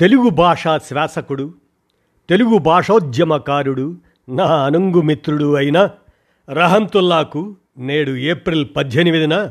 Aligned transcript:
తెలుగు 0.00 0.28
భాషా 0.28 0.78
శ్వాసకుడు 0.78 1.54
తెలుగు 2.30 2.58
భాషోద్యమకారుడు 2.58 3.96
నా 4.28 4.64
అనుంగుమిత్రుడు 4.64 5.54
అయిన 5.56 5.90
రహంతుల్లాకు 6.50 7.56
నేడు 7.78 8.10
ఏప్రిల్ 8.10 8.66
పద్దెనిమిదిన 8.76 9.50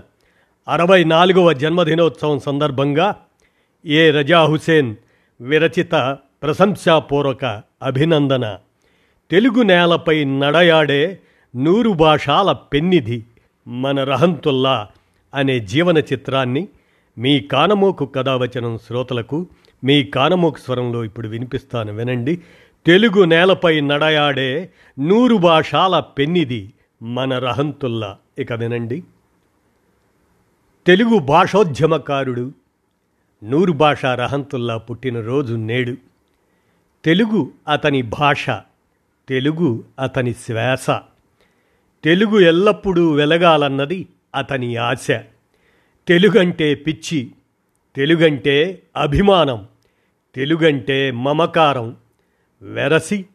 అరవై 0.67 1.03
నాలుగవ 1.03 1.53
జన్మదినోత్సవం 1.53 2.39
సందర్భంగా 2.39 3.15
ఏ 3.85 4.11
రజా 4.11 4.43
హుసేన్ 4.43 4.95
విరచిత 5.41 6.17
ప్రశంసాపూర్వక 6.43 7.61
అభినందన. 7.83 8.57
తెలుగు 9.31 9.61
నేలపై 9.61 10.23
నడయాడే 10.23 11.19
నూరు 11.55 11.89
భాషాల 11.89 12.52
పెన్నిధి 12.52 13.23
మన 13.67 14.03
రహంతుల్లా 14.03 14.88
అనే 15.33 15.59
జీవన 15.59 15.97
చిత్రాన్ని 15.97 16.67
మీ 17.17 17.39
కానమోకు 17.39 18.05
కథావచనం 18.05 18.77
శ్రోతలకు 18.88 19.47
మీ 19.83 20.03
కానమోక 20.03 20.57
స్వరంలో 20.57 21.05
ఇప్పుడు 21.05 21.27
వినిపిస్తాను 21.27 21.93
వినండి. 21.93 22.41
తెలుగు 22.85 23.23
నేలపై 23.23 23.81
నడయాడే 23.81 24.69
నూరు 24.99 25.35
భాషాల 25.35 25.99
పెన్నిది 25.99 26.73
మన 27.02 27.39
రహంతుల్లా. 27.39 28.17
ఇక 28.39 28.53
వినండి. 28.53 29.03
తెలుగు 30.88 31.19
భాషోద్యమకారుడు 31.19 32.53
నూరు 33.44 33.72
భాష 33.72 34.05
రహంతుల్లా 34.05 34.77
పుట్టినరోజు 34.77 35.55
నేడు. 35.55 35.95
తెలుగు 37.05 37.52
అతని 37.67 38.02
భాష 38.02 38.50
తెలుగు 39.30 39.83
అతని 40.00 40.33
శ్వాస. 40.33 40.89
తెలుగు 42.03 42.39
ఎల్లప్పుడూ 42.39 43.11
వెలగాలన్నది 43.11 44.07
అతని 44.35 44.75
ఆశ. 44.75 45.07
తెలుగంటే 46.07 46.75
పిచ్చి 46.75 47.31
తెలుగంటే 47.95 48.83
అభిమానం 48.95 49.67
తెలుగంటే 50.35 51.11
మమకారం. 51.11 51.97
వెరసి 52.61 53.25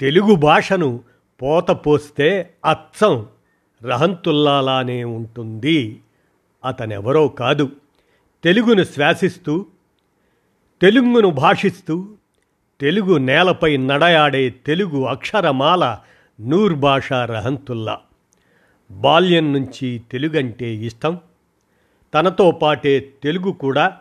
తెలుగు 0.00 0.34
భాషను 0.34 1.00
పోత 1.42 1.70
పోస్తే 1.70 2.54
అచ్చం 2.66 3.26
రహంతుల్లాలానే 3.82 5.04
ఉంటుంది. 5.04 6.00
అతనెవరో 6.64 7.28
కాదు. 7.28 7.70
తెలుగును 8.44 8.84
శ్వాసిస్తూ 8.84 9.66
తెలుగును 10.82 11.30
భాషిస్తూ 11.30 12.08
తెలుగు 12.80 13.16
నేలపై 13.16 13.76
నడయాడే 13.76 14.50
తెలుగు 14.50 15.04
అక్షరమాల 15.04 15.98
నూర్ 16.40 16.72
భాష 16.72 17.12
రహంతుల్లా. 17.12 18.00
బాల్యం 18.90 19.52
నుంచి 19.52 20.02
తెలుగంటే 20.10 20.74
ఇష్టం. 20.74 21.18
తనతో 22.14 22.50
పాటే 22.50 23.12
తెలుగు 23.22 23.52
కూడా 23.52 23.96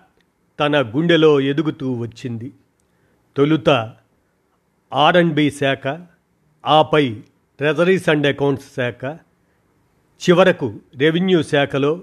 తన 0.59 0.81
గుండెలో 0.81 1.41
ఎదుగుతూ 1.41 1.93
వచ్చింది. 1.93 2.51
తొలుత 3.37 3.69
ఆర్ 4.93 5.17
అండ్ 5.17 5.33
బి 5.33 5.51
శాఖ 5.51 5.87
ఆపై 6.65 7.21
ట్రెజరీస్ 7.57 8.09
అండ్ 8.09 8.27
అకౌంట్స్ 8.27 8.75
శాఖ 8.75 9.05
చివరకు 10.21 10.79
రెవెన్యూ 10.95 11.43
శాఖలో 11.43 12.01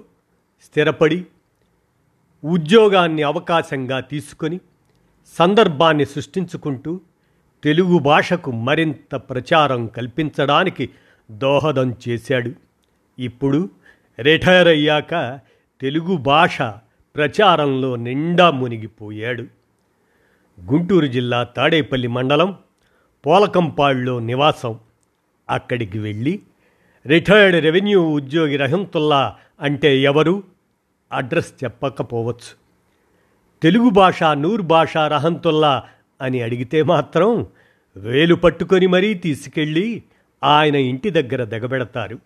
స్థిరపడి 0.65 1.27
ఉద్యోగాన్ని 2.45 3.23
అవకాశంగా 3.23 4.01
తీసుకొని 4.01 4.61
సందర్భాన్ని 5.39 6.05
సృష్టించుకుంటూ 6.05 7.01
తెలుగు 7.63 7.99
భాషకు 7.99 8.51
మరింత 8.51 9.15
ప్రచారం 9.15 9.87
కల్పించడానికి 9.87 10.89
దోహదం 11.31 11.95
చేశాడు. 12.09 12.53
ఇప్పుడు 13.19 13.69
రిటైర్ 14.19 14.69
అయ్యాక 14.69 15.41
తెలుగు 15.81 16.17
భాష 16.17 16.63
ప్రచారంలో 17.17 17.97
నిండా 17.97 18.51
మునిగిపోయాడు. 18.51 19.43
గుంటూరు 20.73 21.07
జిల్లా 21.07 21.43
తాడేపల్లి 21.43 22.09
మండలం 22.09 22.57
పోలకంపాడులో 23.27 24.19
నివాసం. 24.19 24.79
అక్కడికి 25.51 25.99
వెళ్ళి 25.99 26.41
రిటైర్డ్ 27.07 27.63
రెవెన్యూ 27.63 28.11
ఉద్యోగి 28.11 28.57
రహంతుల్లా 28.57 29.37
అంటే 29.61 29.99
ఎవరు? 29.99 30.43
అడ్రస్ 31.13 31.65
చెప్పకపోవచ్చు. 31.65 32.61
తెలుగు 33.63 33.91
భాష 33.91 34.23
నూరు 34.23 34.63
భాష 34.63 34.97
రహంతుల్లా 34.97 35.83
అని 36.21 36.43
అడిగితే 36.43 36.83
మాత్రం 36.83 37.47
వేలు 37.97 38.35
పట్టుకొని 38.35 38.87
మరీ 38.87 39.15
తీసుకెళ్ళి 39.15 40.03
ఆయన 40.45 40.75
ఇంటి 40.75 41.11
దగ్గర 41.11 41.45
దిగబెడతారు. 41.45 42.19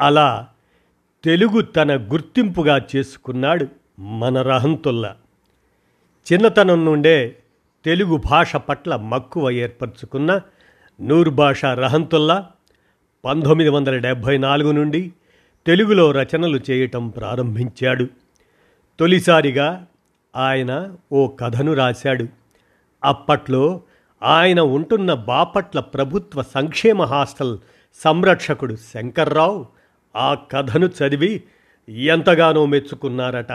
అలా 0.00 0.48
తెలుగు 1.24 1.60
తన 1.60 1.96
గుర్తింపుగా 1.96 2.86
చేసుకున్నాడు. 2.96 3.83
మన 3.98 4.42
రహంతుల్లా. 4.42 5.16
చిన్నతనం 6.32 6.84
నుండే 6.84 7.36
తెలుగు 7.84 8.16
భాష 8.16 8.56
పట్ల 8.56 8.96
మక్కువ 8.96 9.50
ఏర్పరచుకున్న 9.50 10.40
నూరు 11.00 11.30
భాష 11.30 11.64
రహంతుల్లా 11.64 12.48
పంతొమ్మిది 13.24 13.70
వందల 13.70 13.96
డెబ్భై 13.96 14.38
నాలుగు 14.38 14.72
నుండి 14.72 15.12
తెలుగులో 15.66 16.10
రచనలు 16.10 16.60
చేయటం 16.70 17.08
ప్రారంభించాడు. 17.08 18.06
తొలిసారిగా 19.00 19.86
ఆయన 20.36 20.96
ఓ 21.12 21.26
కథను 21.26 21.72
రాశాడు. 21.72 22.26
అప్పట్లో 23.04 23.80
ఆయన 24.22 24.60
ఉంటున్న 24.60 25.14
బాపట్ల 25.14 25.80
ప్రభుత్వ 25.80 26.42
సంక్షేమ 26.42 27.02
హాస్టల్ 27.02 27.58
సంరక్షకుడు 28.04 28.76
శంకర్రావు 28.76 29.66
ఆ 30.16 30.34
కథను 30.34 30.86
చదివి 30.86 31.42
ఎంతగానో 31.88 32.66
మెచ్చుకున్నారట. 32.66 33.52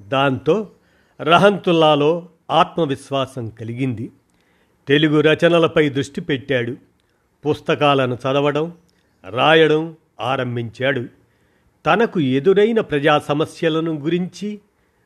దాంతో 0.00 0.70
రహంతుల్లాలో 1.20 2.28
ఆత్మవిశ్వాసం 2.50 3.48
కలిగింది. 3.48 4.12
తెలుగు 4.88 5.20
రచనలపై 5.20 5.88
దృష్టి 5.88 6.20
పెట్టాడు. 6.20 6.76
పుస్తకాలను 7.46 8.14
చదవడం 8.14 8.72
రాయడం 9.30 9.96
ఆరంభించాడు. 10.20 11.04
తనకు 11.86 12.20
ఎదురైన 12.20 12.80
ప్రజా 12.80 13.18
సమస్యలను 13.18 13.92
గురించి 13.92 14.60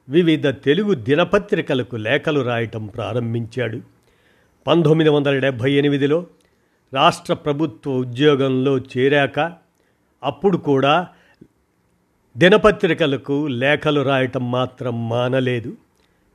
వివిధ 0.08 0.48
తెలుగు 0.48 0.94
దినపత్రికలకు 0.94 1.96
లేఖలు 1.96 2.40
రాయటం 2.40 2.86
ప్రారంభించాడు. 2.86 3.80
పంతొమ్మిది 4.66 5.10
వందల 5.10 5.38
డెబ్భై 5.38 5.72
ఎనిమిదిలో 5.72 6.26
రాష్ట్ర 6.94 7.34
ప్రభుత్వ 7.34 7.90
ఉద్యోగంలో 7.90 8.78
చేరాక 8.78 9.52
అప్పుడు 10.22 10.56
కూడా 10.56 11.08
దినపత్రికలకు 12.36 13.46
లేఖలు 13.46 14.00
రాయటం 14.00 14.50
మాత్రం 14.50 15.08
మానలేదు. 15.08 15.76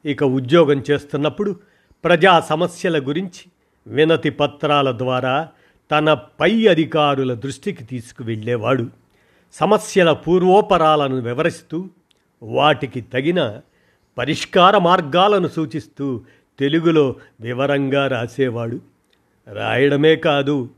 ఇక 0.06 0.24
ఉద్యోగం 0.24 0.84
చేస్తున్నప్పుడు 0.92 1.60
ప్రజా 2.04 2.40
సమస్యల 2.40 3.08
గురించి 3.08 3.52
వినతి 3.88 4.30
పత్రాల 4.30 4.98
ద్వారా 4.98 5.48
తన 5.92 6.14
పై 6.14 6.68
అధికారుల 6.68 7.34
దృష్టికి 7.34 7.84
తీసుకువెళ్ళేవాడు. 7.84 8.88
సమస్యల 9.54 10.12
పూర్వోపరాలను 10.12 11.16
వివరిస్తూ 11.16 11.90
వాటికి 12.44 13.02
తగిన 13.02 13.60
పరిష్కార 14.18 14.78
మార్గాలను 14.78 15.48
సూచిస్తూ 15.48 16.22
తెలుగులో 16.60 17.16
వివరంగా 17.42 18.08
రాసేవాడు. 18.08 18.80
రాయడమే 19.54 20.16
కాదు 20.16 20.70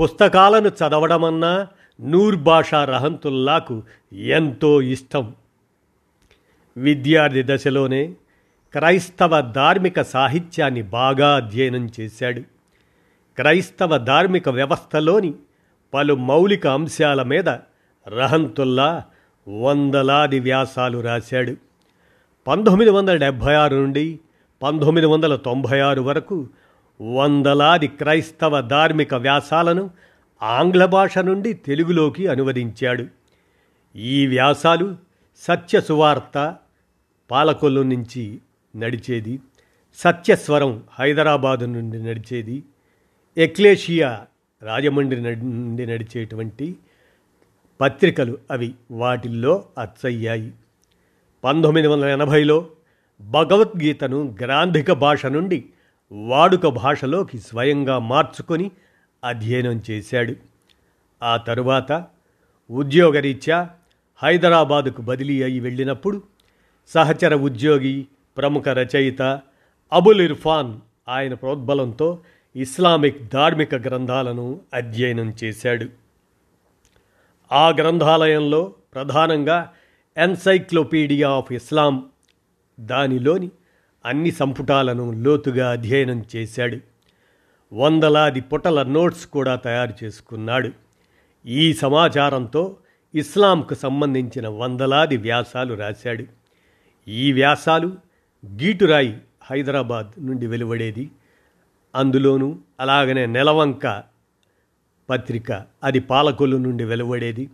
పుస్తకాలను 0.00 0.68
చదవడమన్నా 0.68 1.66
నూర్ 2.00 2.36
భాషా 2.36 2.84
రహంతుల్లాకు 2.84 3.82
ఎంతో 4.12 4.82
ఇష్టం. 4.82 5.34
విద్యార్థి 6.76 7.42
దశలోనే 7.46 8.14
క్రైస్తవ 8.72 9.40
ధార్మిక 9.40 10.02
సాహిత్యాన్ని 10.02 10.82
బాగా 10.82 11.36
అధ్యయనం 11.36 11.90
చేశాడు. 12.00 12.40
క్రైస్తవ 13.36 13.98
ధార్మిక 13.98 14.48
వ్యవస్థలోని 14.48 15.34
పలు 15.94 16.14
మౌలిక 16.14 16.66
అంశాల 16.66 17.22
మీద 17.22 17.48
రహంతుల్లా 18.08 19.04
వందలాది 19.48 20.40
వ్యాసాలు 20.40 20.98
రాశాడు. 20.98 21.56
పంతొమ్మిది 22.46 22.90
వందల 22.90 23.16
డెబ్భై 23.16 23.54
ఆరు 23.54 23.76
నుండి 23.76 24.20
పంతొమ్మిది 24.62 25.06
వందల 25.06 25.36
తొంభై 25.36 25.80
ఆరు 25.80 26.02
వరకు 26.02 26.48
వందలాది 27.16 27.86
క్రైస్తవ 27.86 28.60
ధార్మిక 28.60 29.14
వ్యాసాలను 29.14 29.90
ఆంగ్ల 30.44 30.84
భాష 30.84 31.18
నుండి 31.18 31.52
తెలుగులోకి 31.52 32.26
అనువదించాడు. 32.26 33.06
ఈ 33.96 34.26
వ్యాసాలు 34.26 34.96
సత్య 35.36 35.80
సువార్త 35.80 36.56
పాలకొల్లు 37.30 37.80
నుంచి 37.80 38.38
నడిచేది 38.76 39.40
సత్యస్వరం 39.94 40.82
హైదరాబాదు 40.90 41.64
నుండి 41.64 42.02
నడిచేది 42.02 42.62
ఎక్లేషియా 43.36 44.26
రాజమండ్రి 44.62 45.20
నుండి 45.20 45.86
నడిచేటువంటి 45.86 46.76
పత్రికలు 47.80 48.38
అవి 48.50 48.74
వాటిల్లో 48.90 49.64
అచ్చయ్యాయి. 49.78 50.52
పంతొమ్మిది 51.44 51.86
వందల 51.86 52.04
ఎనభైలో 52.04 52.66
భగవద్గీతను 53.20 54.36
గ్రాంధిక 54.40 54.92
భాష 54.92 55.26
నుండి 55.26 55.64
వాడుక 56.12 56.66
భాషలోకి 56.66 57.38
స్వయంగా 57.38 57.98
మార్చుకొని 57.98 58.70
అధ్యయనం 59.24 59.82
చేశాడు. 59.90 60.34
ఆ 61.22 61.36
తరువాత 61.36 62.04
ఉద్యోగరీత్యా 62.70 63.70
హైదరాబాదుకు 64.16 65.02
బదిలీ 65.02 65.42
అయి 65.42 65.60
వెళ్ళినప్పుడు 65.60 66.22
సహచర 66.88 67.34
ఉద్యోగి 67.34 68.06
ప్రముఖ 68.36 68.68
రచయిత 68.68 69.40
అబుల్ 69.92 70.20
ఇర్ఫాన్ 70.20 70.76
ఆయన 71.08 71.34
ప్రోద్బలంతో 71.34 72.18
ఇస్లామిక్ 72.56 73.32
ధార్మిక 73.32 73.74
గ్రంథాలను 73.74 74.60
అధ్యయనం 74.74 75.34
చేశాడు. 75.44 75.86
ఆ 77.52 77.70
గ్రంథాలయంలో 77.70 78.74
ప్రధానంగా 78.94 79.72
ఎన్సైక్లోపీడియా 80.16 81.30
ఆఫ్ 81.30 81.52
ఇస్లాం 81.52 82.06
దానిలోని 82.80 83.50
అన్ని 84.06 84.30
సంపుటాలను 84.30 85.12
లోతుగా 85.12 85.70
అధ్యయనం 85.70 86.24
చేశాడు. 86.36 86.93
వందలాది 87.72 88.40
పుటల 88.40 88.82
నోట్స్ 88.82 89.26
కూడా 89.26 89.56
తయారు 89.56 90.04
చేసుకున్నాడు. 90.04 90.70
ఈ 91.46 91.74
సమాచారంతో 91.74 92.76
ఇస్లాంకు 93.14 93.74
సంబంధించిన 93.74 94.48
వందలాది 94.48 95.16
వ్యాసాలు 95.16 95.74
రాశాడు. 95.74 96.24
ఈ 97.08 97.32
వ్యాసాలు 97.32 97.86
గీటురాయి 98.46 99.20
హైదరాబాద్ 99.42 100.26
నుండి 100.26 100.46
వెలువడేది. 100.46 101.10
అందులోనూ 101.94 102.58
అలాగనే 102.80 103.26
నెలవంక 103.26 104.02
పత్రిక 105.10 105.52
అది 105.84 105.98
పాలకొల్లు 105.98 106.56
నుండి 106.56 106.84
వెలువడేది. 106.84 107.50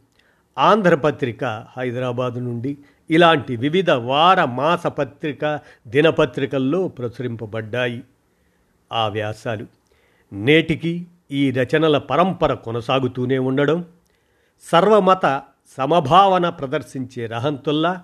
ఆంధ్రపత్రిక 0.58 1.44
హైదరాబాద్ 1.76 2.34
నుండి 2.34 2.78
ఇలాంటి 3.10 3.56
వివిధ 3.56 3.90
వార 3.90 4.44
మాస 4.44 4.86
పత్రిక 4.86 5.60
దినపత్రికల్లో 5.86 6.88
ప్రచురింపబడ్డాయి. 6.88 8.02
ఆ 8.92 9.08
వ్యాసాలు 9.08 9.79
నేటికి 10.32 11.06
ఈ 11.30 11.50
రచనల 11.50 11.98
పరంపర 11.98 12.54
కొనసాగుతూనే 12.54 13.38
ఉండడం 13.38 13.84
సర్వమత 14.60 15.42
సమభావన 15.78 16.48
ప్రదర్శించే 16.48 17.26
రహంతుల్లా 17.26 18.02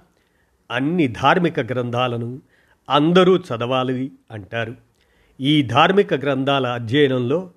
అన్ని 0.71 1.09
ధార్మిక 1.09 1.61
గ్రంథాలను 1.61 2.41
అందరూ 2.91 3.37
చదవాలి 3.37 4.13
అంటారు. 4.31 4.75
ఈ 5.41 5.63
ధార్మిక 5.63 6.15
గ్రంథాల 6.15 6.67
అధ్యయనంలో 6.67 7.51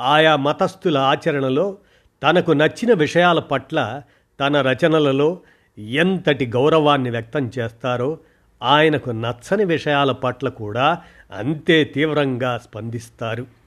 ఆయా 0.00 0.36
మతస్థుల 0.36 0.98
ఆచరణలో 0.98 1.78
తనకు 2.22 2.52
నచ్చిన 2.52 2.92
విషయాల 2.92 3.38
పట్ల 3.38 4.02
తన 4.40 4.60
రచనలలో 4.60 5.40
ఎంతటి 5.78 6.46
గౌరవాన్ని 6.46 7.10
వ్యక్తం 7.10 7.50
చేస్తారో 7.58 8.18
ఆయనకు 8.62 9.10
నచ్చని 9.10 9.64
విషయాల 9.64 10.12
పట్ల 10.12 10.48
కూడా 10.48 11.02
అంతే 11.32 11.84
తీవ్రంగా 11.84 12.58
స్పందిస్తారు. 12.58 13.61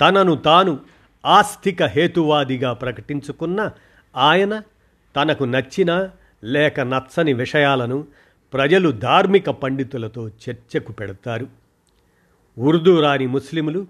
తనను 0.00 0.36
తాను 0.36 0.80
ఆస్తిక 1.26 1.82
హేతువాదిగా 1.82 2.72
ప్రకటించుకున్న 2.72 3.70
ఆయన 4.16 4.62
తనకు 5.16 5.44
నచ్చిన 5.44 6.10
లేక 6.44 6.80
నచ్చని 6.80 7.32
విషయాలను 7.32 8.04
ప్రజలు 8.52 8.90
ధార్మిక 8.90 9.50
పండితులతో 9.50 10.28
చర్చకు 10.28 10.92
పెడతారు. 10.92 11.46
ఉర్దూ 12.58 13.00
రాని 13.00 13.26
ముస్లింలు 13.26 13.86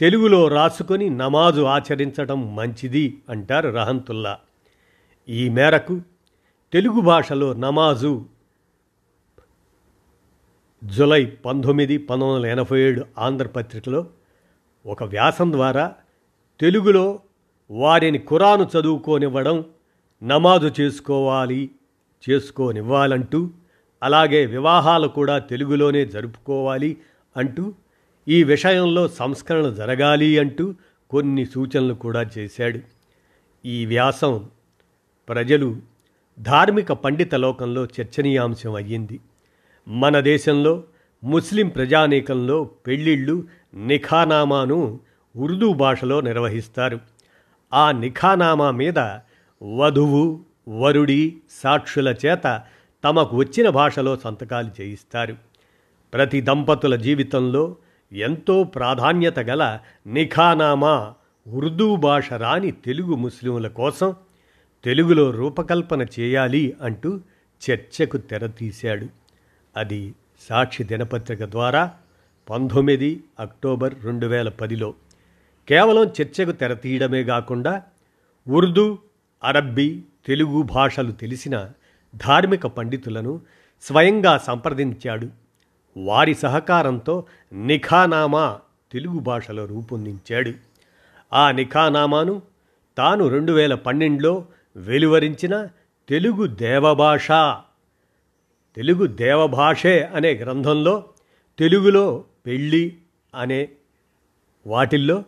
తెలుగులో 0.00 0.48
రాసుకొని 0.48 1.10
నమాజు 1.10 1.62
ఆచరించడం 1.62 2.56
మంచిది 2.56 3.22
అంటారు 3.28 3.68
రహంతుల్లా. 3.68 4.38
ఈ 5.28 5.48
మేరకు 5.48 6.00
తెలుగు 6.72 7.00
భాషలో 7.00 7.52
నమాజు 7.52 8.24
జులై 10.84 11.26
పంతొమ్మిది 11.26 11.98
పంతొమ్మిది 11.98 12.36
వందల 12.36 12.46
ఎనభై 12.46 12.80
ఏడు 12.80 13.06
ఆంధ్రపత్రికలో 13.18 14.06
ఒక 14.86 15.02
వ్యాసం 15.02 15.52
ద్వారా 15.52 15.94
తెలుగులో 16.60 17.20
వారిని 17.70 18.18
ఖురాను 18.18 18.70
చదువుకోనివ్వడం 18.76 19.64
నమాజు 20.22 20.72
చేసుకోవాలి 20.80 21.70
చేసుకోనివ్వాలంటూ 22.30 23.50
అలాగే 24.02 24.46
వివాహాలు 24.46 25.08
కూడా 25.08 25.38
తెలుగులోనే 25.38 26.06
జరుపుకోవాలి 26.06 26.96
అంటూ 27.36 27.74
ఈ 28.28 28.44
విషయంలో 28.44 29.08
సంస్కరణ 29.08 29.68
జరగాలి 29.68 30.38
అంటూ 30.38 30.74
కొన్ని 31.10 31.46
సూచనలు 31.46 31.94
కూడా 31.94 32.30
చేశాడు. 32.38 32.80
ఈ 33.66 33.86
వ్యాసం 33.86 34.48
ప్రజలు 35.28 35.76
ధార్మిక 36.40 36.92
పండిత 36.92 37.34
లోకంలో 37.34 37.84
చర్చనీయాంశం 37.84 38.74
అయ్యింది. 38.74 39.20
మన 39.88 40.20
దేశంలో 40.20 40.84
ముస్లిం 41.24 41.68
ప్రజానీకంలో 41.68 42.64
పెళ్ళిళ్ళు 42.64 43.44
నిఖానామాను 43.74 45.00
ఉర్దూ 45.36 45.72
భాషలో 45.72 46.20
నిర్వహిస్తారు. 46.20 47.00
ఆ 47.74 47.92
నిఖానామా 47.92 48.70
మీద 48.70 48.98
వధువు 49.78 50.40
వరుడి 50.68 51.36
సాక్షుల 51.50 52.14
చేత 52.26 52.62
తమకు 53.04 53.36
వచ్చిన 53.36 53.68
భాషలో 53.68 54.16
సంతకాలు 54.16 54.70
చేయిస్తారు. 54.80 55.36
ప్రతి 56.14 56.40
దంపతుల 56.40 56.96
జీవితంలో 56.96 57.76
ఎంతో 58.12 58.64
ప్రాధాన్యత 58.64 59.38
గల 59.38 59.78
నిఖానామా 60.06 61.14
ఉర్దూ 61.48 61.96
భాష 61.96 62.32
రాని 62.32 62.70
తెలుగు 62.70 63.14
ముస్లింల 63.14 63.68
కోసం 63.68 64.14
తెలుగులో 64.84 65.30
రూపకల్పన 65.30 66.02
చేయాలి 66.02 66.76
అంటూ 66.82 67.20
చర్చకు 67.70 68.16
తెరతీశాడు 68.16 69.06
అది 69.76 70.14
సాక్షి 70.40 70.84
దినపత్రిక 70.84 71.44
ద్వారా 71.44 71.94
పంతొమ్మిది 72.50 73.24
అక్టోబర్ 73.40 73.94
రెండు 74.04 74.26
వేల 74.26 74.48
పదిలో 74.48 74.94
కేవలం 75.68 76.04
చర్చకు 76.04 76.52
తెరతీయడమే 76.52 77.24
కాకుండా 77.24 77.82
ఉర్దూ 78.48 78.98
అరబ్బీ 79.44 80.02
తెలుగు 80.26 80.62
భాషలు 80.62 81.12
తెలిసిన 81.12 81.70
ధార్మిక 82.16 82.66
పండితులను 82.66 83.40
స్వయంగా 83.82 84.38
సంప్రదించాడు. 84.38 85.28
వారి 85.96 86.34
సహకారంతో 86.34 87.24
నిఖానామా 87.52 88.58
తెలుగు 88.92 89.18
భాషలో 89.18 89.64
రూపొందించాడు. 89.64 90.52
ఆ 91.32 91.50
నిఖానామాను 91.50 92.42
తాను 92.98 93.28
రెండు 93.28 93.52
వేల 93.52 93.74
పన్నెండులో 93.74 94.46
వెలువరించిన 94.76 95.66
తెలుగు 96.08 96.46
దేవభాష 96.46 97.32
తెలుగు 98.76 99.06
దేవభాషే 99.06 100.02
అనే 100.02 100.34
గ్రంథంలో 100.34 101.04
తెలుగులో 101.58 102.24
పెళ్ళి 102.46 102.96
అనే 103.34 103.68
వాటిల్లో 104.66 105.24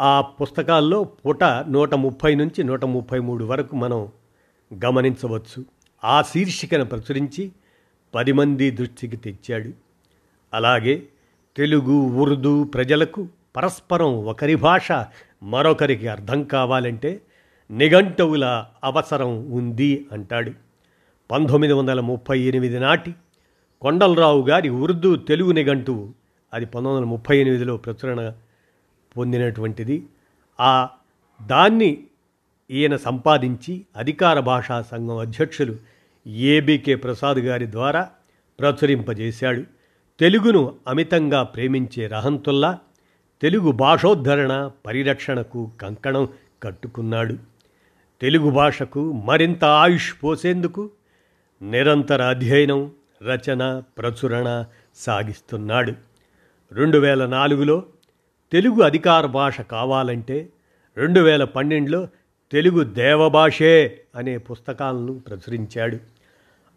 ఆ 0.00 0.20
పుస్తకాల్లో 0.20 1.04
పూట 1.04 1.44
నూట 1.44 1.94
ముప్పై 1.94 2.34
నుంచి 2.34 2.64
నూట 2.64 2.84
ముప్పై 2.84 3.18
మూడు 3.18 3.44
వరకు 3.44 3.76
మనం 3.76 4.08
గమనించవచ్చు. 4.84 5.64
ఆ 6.04 6.22
శీర్షికను 6.22 6.84
ప్రచురించి 6.84 7.52
పది 8.14 8.32
మంది 8.32 8.70
దృష్టికి 8.70 9.16
తెచ్చాడు. 9.16 9.70
అలాగే 10.54 11.02
తెలుగు 11.56 11.92
ఉర్దూ 11.92 12.64
ప్రజలకు 12.64 13.28
పరస్పరం 13.56 14.24
ఒకరి 14.24 14.54
భాష 14.54 14.92
మరొకరికి 15.42 16.08
అర్థం 16.08 16.44
కావాలంటే 16.44 17.20
నిఘంటువుల 17.70 18.64
అవసరం 18.84 19.50
ఉంది 19.50 20.06
అంటాడు. 20.12 20.65
పంతొమ్మిది 21.30 21.72
వందల 21.72 22.00
ముప్పై 22.00 22.40
ఎనిమిది 22.40 22.80
నాటి 22.80 23.14
కొండలరావు 23.82 24.42
గారి 24.42 24.68
ఉర్దూ 24.68 25.16
తెలుగు 25.16 25.52
నిఘంటువు 25.52 26.12
అది 26.54 26.64
పంతొమ్మిది 26.64 26.96
వందల 26.96 27.08
ముప్పై 27.08 27.38
ఎనిమిదిలో 27.38 27.76
ప్రచురణ 27.76 28.32
పొందినటువంటిది. 29.16 30.06
ఆ 30.60 30.88
దాన్ని 31.46 32.04
ఈయన 32.70 32.96
సంపాదించి 32.96 33.84
అధికార 33.96 34.40
భాషా 34.40 34.82
సంఘం 34.82 35.16
అధ్యక్షులు 35.16 35.76
ఏబికే 36.26 36.94
ప్రసాద్ 36.94 37.38
గారి 37.38 37.72
ద్వారా 37.72 38.10
ప్రచురింపజేశాడు. 38.60 39.62
తెలుగును 40.20 40.74
అమితంగా 40.88 41.42
ప్రేమించే 41.42 42.06
రహంతుల్లా 42.06 42.78
తెలుగు 43.42 43.70
భాషోద్ధరణ 43.70 44.70
పరిరక్షణకు 44.86 45.70
కంకణం 45.82 46.28
కట్టుకున్నాడు. 46.62 47.34
తెలుగు 48.20 48.50
భాషకు 48.50 49.12
మరింత 49.12 49.64
ఆయుష్ 49.64 50.14
పోసేందుకు 50.24 50.90
నిరంతర 51.62 52.22
అధ్యయనం 52.22 52.90
రచన 53.22 53.82
ప్రచురణ 53.98 54.64
సాగిస్తున్నాడు. 54.96 55.92
రెండు 56.72 56.98
వేల 56.98 57.26
నాలుగులో 57.26 57.84
తెలుగు 58.52 58.82
అధికార 58.82 59.26
భాష 59.26 59.60
కావాలంటే 59.60 60.48
రెండు 60.96 61.20
వేల 61.20 61.44
పన్నెండులో 61.44 62.08
తెలుగు 62.52 62.84
దేవభాషే 62.84 64.00
అనే 64.16 64.38
పుస్తకాలను 64.38 65.18
ప్రచురించాడు. 65.18 65.98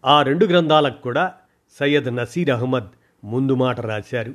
ఆ 0.05 0.21
రెండు 0.21 0.45
గ్రంథాలకు 0.45 1.01
కూడా 1.01 1.33
సయ్యద్ 1.79 2.15
నసీర్ 2.15 2.49
అహ్మద్ 2.49 2.87
ముందు 3.23 3.55
మాట 3.55 3.79
రాశారు. 3.79 4.33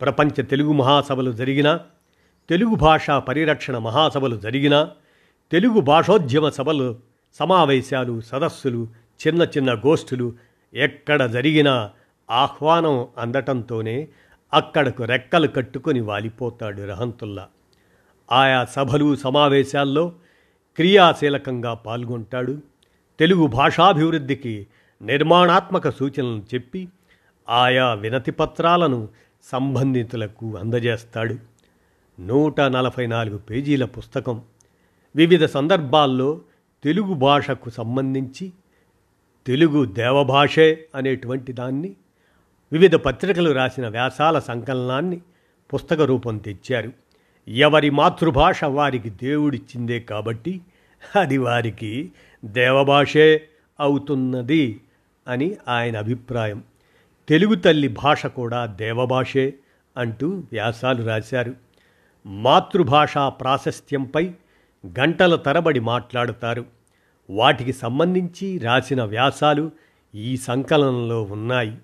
ప్రపంచ 0.00 0.42
తెలుగు 0.42 0.72
మహాసభలు 0.72 1.32
జరిగినా 1.32 1.80
తెలుగు 2.48 2.74
భాషా 2.74 3.18
పరిరక్షణ 3.18 3.78
మహాసభలు 3.78 4.36
జరిగినా 4.36 4.90
తెలుగు 5.52 5.80
భాషోద్యమ 5.80 6.48
సభలు 6.48 6.98
సమావేశాలు 7.34 8.20
సదస్సులు 8.20 9.03
చిన్న 9.26 9.42
చిన్న 9.42 9.74
గోష్ఠులు 9.74 10.32
ఎక్కడ 10.74 11.26
జరిగినా 11.26 11.90
ఆహ్వానం 12.30 13.08
అందటంతోనే 13.18 14.08
అక్కడకు 14.54 15.04
రెక్కలు 15.04 15.46
కట్టుకొని 15.46 16.00
వాలిపోతాడు 16.00 16.82
రహంతుల్లా. 16.82 17.48
ఆయా 18.32 18.64
సభలు 18.64 19.16
సమావేశాల్లో 19.16 20.12
క్రియాశీలకంగా 20.76 21.74
పాల్గొంటాడు. 21.74 22.58
తెలుగు 23.18 23.46
భాషాభివృద్ధికి 23.46 24.66
నిర్మాణాత్మక 25.02 25.88
సూచనలు 25.88 26.42
చెప్పి 26.54 26.88
ఆయా 27.48 27.94
వినతి 27.94 28.30
పత్రాలను 28.30 29.08
సంబంధితులకు 29.44 30.56
అందజేస్తాడు. 30.56 31.38
నూట 32.20 32.60
నలభై 32.60 33.06
నాలుగు 33.06 33.38
పేజీల 33.38 33.84
పుస్తకం. 33.84 34.42
వివిధ 35.16 35.44
సందర్భాల్లో 35.44 36.40
తెలుగు 36.84 37.14
భాషకు 37.14 37.70
సంబంధించి 37.70 38.52
తెలుగు 39.46 39.84
దేవభాషే 39.84 40.84
అనేటువంటి 40.94 41.52
దాన్ని 41.52 41.96
వివిధ 42.72 42.94
పత్రికలు 42.94 43.50
రాసిన 43.50 43.88
వ్యాసాల 43.88 44.38
సంకలనాన్ని 44.38 45.20
పుస్తక 45.74 46.00
రూపం 46.00 46.38
తెచ్చారు. 46.38 46.92
ఎవరి 47.48 47.90
మాతృభాష 47.90 48.64
వారికి 48.64 49.10
దేవుడిచ్చిందే 49.10 50.00
కాబట్టి 50.00 50.60
అది 51.20 51.38
వారికి 51.38 52.12
దేవభాషే 52.44 53.48
అవుతున్నది 53.80 54.80
అని 55.28 55.56
ఆయన 55.68 55.98
అభిప్రాయం. 55.98 56.64
తెలుగు 57.28 57.54
తల్లి 57.54 57.88
భాష 57.88 58.26
కూడా 58.26 58.66
దేవభాషే 58.66 59.54
అంటూ 59.96 60.28
వ్యాసాలు 60.28 61.06
రాశారు. 61.06 61.54
మాతృభాషా 62.26 63.28
ప్రాశస్త్యంపై 63.28 64.30
గంటల 64.86 65.36
తరబడి 65.36 65.80
మాట్లాడుతారు. 65.80 66.73
వాటికి 67.30 67.72
సంబంధించి 67.72 68.58
రాసిన 68.58 69.02
వ్యాసాలు 69.02 69.70
ఈ 70.14 70.36
సంకలనంలో 70.36 71.22
ఉన్నాయి. 71.22 71.78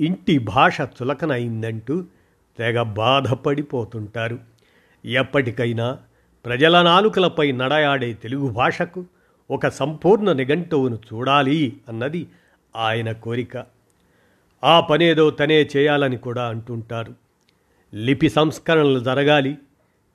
ఇంటి 0.00 0.38
భాష 0.38 0.80
చులకనైందంటూ 0.80 2.04
తెగ 2.58 2.82
బాధపడిపోతుంటారు. 2.82 4.38
ఎప్పటికైనా 5.04 5.98
ప్రజల 6.44 6.82
నాలుకలపై 6.82 7.52
నడయాడే 7.52 8.12
తెలుగు 8.12 8.48
భాషకు 8.48 9.04
ఒక 9.50 9.68
సంపూర్ణ 9.68 10.32
నిఘంటువును 10.32 10.96
చూడాలి 10.96 11.80
అన్నది 11.88 12.28
ఆయన 12.76 13.12
కోరిక. 13.12 13.64
ఆ 14.64 14.80
పనేదో 14.80 15.30
తనే 15.30 15.68
చేయాలని 15.76 16.16
కూడా 16.16 16.48
అంటుంటారు. 16.48 17.14
లిపి 17.94 18.28
సంస్కరణలు 18.28 19.00
జరగాలి. 19.00 19.58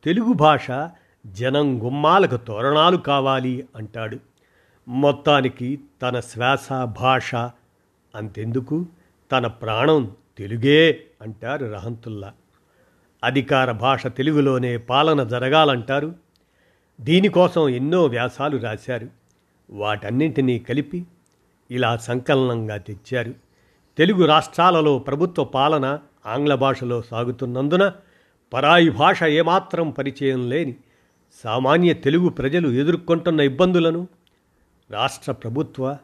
తెలుగు 0.04 0.34
భాష 0.34 0.68
జనం 1.28 1.84
గుమ్మాలకు 1.84 2.38
తోరణాలు 2.38 2.98
కావాలి 2.98 3.68
అంటాడు. 3.76 4.18
మొత్తానికి 4.88 5.79
తన 6.01 6.20
శ్వాస 6.20 6.72
భాష 6.72 7.36
అంతెందుకు? 8.15 8.86
తన 9.32 9.48
ప్రాణం 9.48 10.12
తెలుగే 10.38 11.03
అంటారు 11.22 11.65
రహంతుల్లా. 11.65 12.34
అధికార 13.24 13.72
భాష 13.72 14.08
తెలుగులోనే 14.08 14.77
పాలన 14.77 15.24
జరగాలంటారు. 15.24 16.15
దీనికోసం 17.01 17.70
ఎన్నో 17.70 18.06
వ్యాసాలు 18.06 18.58
రాశారు. 18.58 19.08
వాటన్నింటినీ 19.70 20.60
కలిపి 20.60 21.06
ఇలా 21.72 21.98
సంకలనంగా 21.98 22.77
తెచ్చారు. 22.77 23.34
తెలుగు 23.98 24.25
రాష్ట్రాలలో 24.25 25.00
ప్రభుత్వ 25.00 25.44
పాలన 25.44 26.00
ఆంగ్ల 26.25 26.56
భాషలో 26.56 27.01
సాగుతున్నందున 27.01 27.91
పరాయి 28.53 28.89
భాష 28.89 29.24
ఏమాత్రం 29.24 29.89
పరిచయం 29.89 30.50
లేని 30.50 30.75
సామాన్య 31.44 31.94
తెలుగు 31.94 32.29
ప్రజలు 32.29 32.70
ఎదుర్కొంటున్న 32.70 33.41
ఇబ్బందులను 33.41 34.08
రాష్ట్ర 34.91 35.32
ప్రభుత్వ 35.32 35.98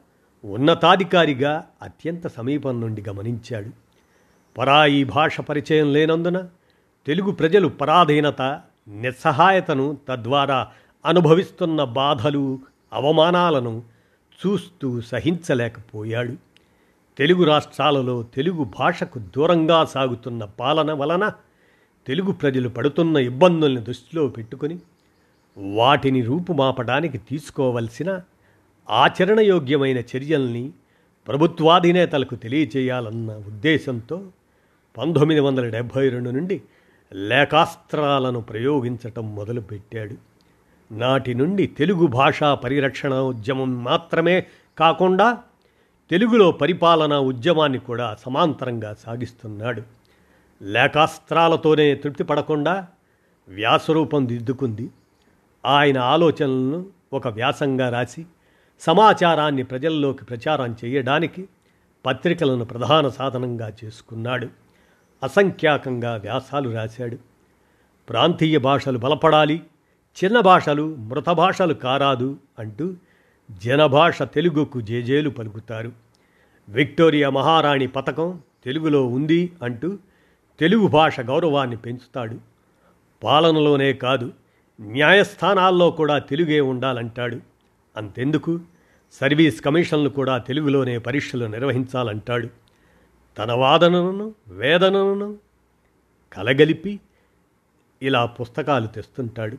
ఉన్నతాధికారిగా 0.44 1.66
అత్యంత 1.82 2.28
సమీపం 2.28 2.82
నుండి 2.82 3.04
గమనించాడు. 3.10 3.70
పరాయి 4.58 5.04
భాష 5.04 5.42
పరిచయం 5.42 5.94
లేనందున 5.94 6.48
తెలుగు 7.06 7.32
ప్రజలు 7.32 7.68
పరాధీనత 7.68 8.62
నిస్సహాయతను 8.88 9.98
తద్వారా 10.10 10.68
అనుభవిస్తున్న 11.06 11.84
బాధలు 11.84 12.60
అవమానాలను 12.94 13.84
చూస్తూ 14.46 15.02
సహించలేకపోయాడు. 15.02 16.36
తెలుగు 17.18 17.44
రాష్ట్రాలలో 17.44 18.24
తెలుగు 18.24 18.64
భాషకు 18.64 19.20
దూరంగా 19.20 19.86
సాగుతున్న 19.86 20.46
పాలన 20.46 20.92
వలన 20.92 21.32
తెలుగు 22.08 22.32
ప్రజలు 22.32 22.70
పడుతున్న 22.70 23.18
ఇబ్బందుల్ని 23.18 23.82
దృష్టిలో 23.82 24.28
పెట్టుకొని 24.28 24.80
వాటిని 25.58 26.22
రూపుమాపడానికి 26.22 27.18
తీసుకోవలసిన 27.18 28.20
ఆచరణయోగ్యమైన 28.90 29.98
చర్యల్ని 29.98 30.72
ప్రభుత్వాధినేతలకు 31.28 32.36
తెలియచేయాలన్న 32.36 33.32
ఉద్దేశంతో 33.32 34.24
పంతొమ్మిది 34.98 35.40
వందల 35.40 35.70
డెబ్భై 35.70 36.10
రెండు 36.10 36.30
నుండి 36.30 36.62
లేఖాస్త్రాలను 37.14 38.42
ప్రయోగించటం 38.42 39.36
మొదలుపెట్టాడు. 39.36 40.16
నాటి 40.94 41.34
నుండి 41.34 41.68
తెలుగు 41.68 42.08
భాషా 42.08 42.56
పరిరక్షణ 42.56 43.14
ఉద్యమం 43.14 43.84
మాత్రమే 43.84 44.46
కాకుండా 44.78 45.38
తెలుగులో 46.10 46.52
పరిపాలనా 46.52 47.20
ఉద్యమాన్ని 47.20 47.80
కూడా 47.80 48.18
సమాంతరంగా 48.26 48.94
సాగిస్తున్నాడు. 48.94 49.82
లేఖాస్త్రాలతోనే 50.62 51.96
తృప్తి 51.96 52.24
పడకుండా 52.24 52.88
వ్యాసరూపం 53.48 54.28
దిద్దుకుంది. 54.28 54.90
ఆయన 55.66 55.98
ఆలోచనలను 55.98 56.86
ఒక 57.14 57.28
వ్యాసంగా 57.28 57.90
రాసి 57.90 58.26
సమాచారాన్ని 58.86 59.64
ప్రజల్లోకి 59.64 60.26
ప్రచారం 60.26 60.76
చేయడానికి 60.86 61.50
పత్రికలను 62.06 62.66
ప్రధాన 62.66 63.08
సాధనంగా 63.08 63.72
చేసుకున్నాడు. 63.84 64.48
అసంఖ్యాకంగా 65.24 66.16
వ్యాసాలు 66.16 66.70
రాశాడు. 66.70 67.18
ప్రాంతీయ 68.10 68.58
భాషలు 68.58 68.98
బలపడాలి 68.98 69.62
చిన్న 70.24 70.40
భాషలు 70.40 70.96
మృత 70.96 71.30
భాషలు 71.30 71.74
కారాదు 71.74 72.38
అంటూ 72.60 72.94
జనభాష 73.52 74.22
తెలుగుకు 74.22 74.82
జేజేలు 74.82 75.30
పలుకుతారు. 75.30 75.92
విక్టోరియా 76.70 77.30
మహారాణి 77.30 77.88
పథకం 77.88 78.40
తెలుగులో 78.66 79.08
ఉంది 79.08 79.52
అంటూ 79.64 79.98
తెలుగు 80.60 80.88
భాష 80.88 81.20
గౌరవాన్ని 81.20 81.78
పెంచుతాడు. 81.78 82.38
పాలనలోనే 83.24 83.94
కాదు 83.94 84.32
న్యాయస్థానాల్లో 84.82 85.92
కూడా 85.92 86.20
తెలుగే 86.20 86.62
ఉండాలంటాడు. 86.62 87.40
అంతెందుకు? 87.98 88.60
సర్వీస్ 89.14 89.62
కమిషన్లు 89.62 90.10
కూడా 90.10 90.38
తెలుగులోనే 90.38 90.98
పరీక్షలు 90.98 91.46
నిర్వహించాలంటాడు. 91.46 92.48
తన 93.38 93.52
వాదనను 93.52 94.36
వేదనను 94.48 95.38
కలగలిపి 96.34 97.00
ఇలా 98.02 98.26
పుస్తకాలు 98.26 98.88
తెస్తుంటాడు. 98.88 99.58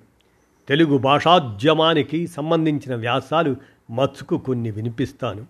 తెలుగు 0.69 0.99
భాషాద్యమానికి 0.99 2.27
సంబంధించిన 2.27 2.95
వ్యాసాలు 2.95 3.57
మచ్చుకు 3.91 4.39
కొన్ని 4.39 4.71
వినిపిస్తాను. 4.71 5.47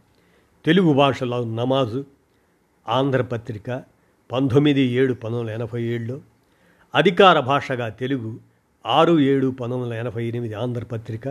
తెలుగు 0.64 0.92
భాషలో 0.92 1.44
నమాజు 1.44 2.04
ఆంధ్రపత్రిక 2.88 3.82
పంతొమ్మిది 4.32 4.80
ఏడు 4.80 5.12
పంతొమ్మిది 5.12 5.52
వందల 5.52 5.62
ఎనభై 5.62 5.82
ఏడులో 5.82 6.20
అధికార 6.94 7.40
భాషగా 7.40 7.88
తెలుగు 7.88 8.40
ఆరు 8.86 9.20
ఏడు 9.20 9.46
పంతొమ్మిది 9.46 9.82
వందల 9.82 9.94
ఎనభై 9.94 10.24
ఎనిమిది 10.24 10.54
ఆంధ్రపత్రిక 10.54 11.28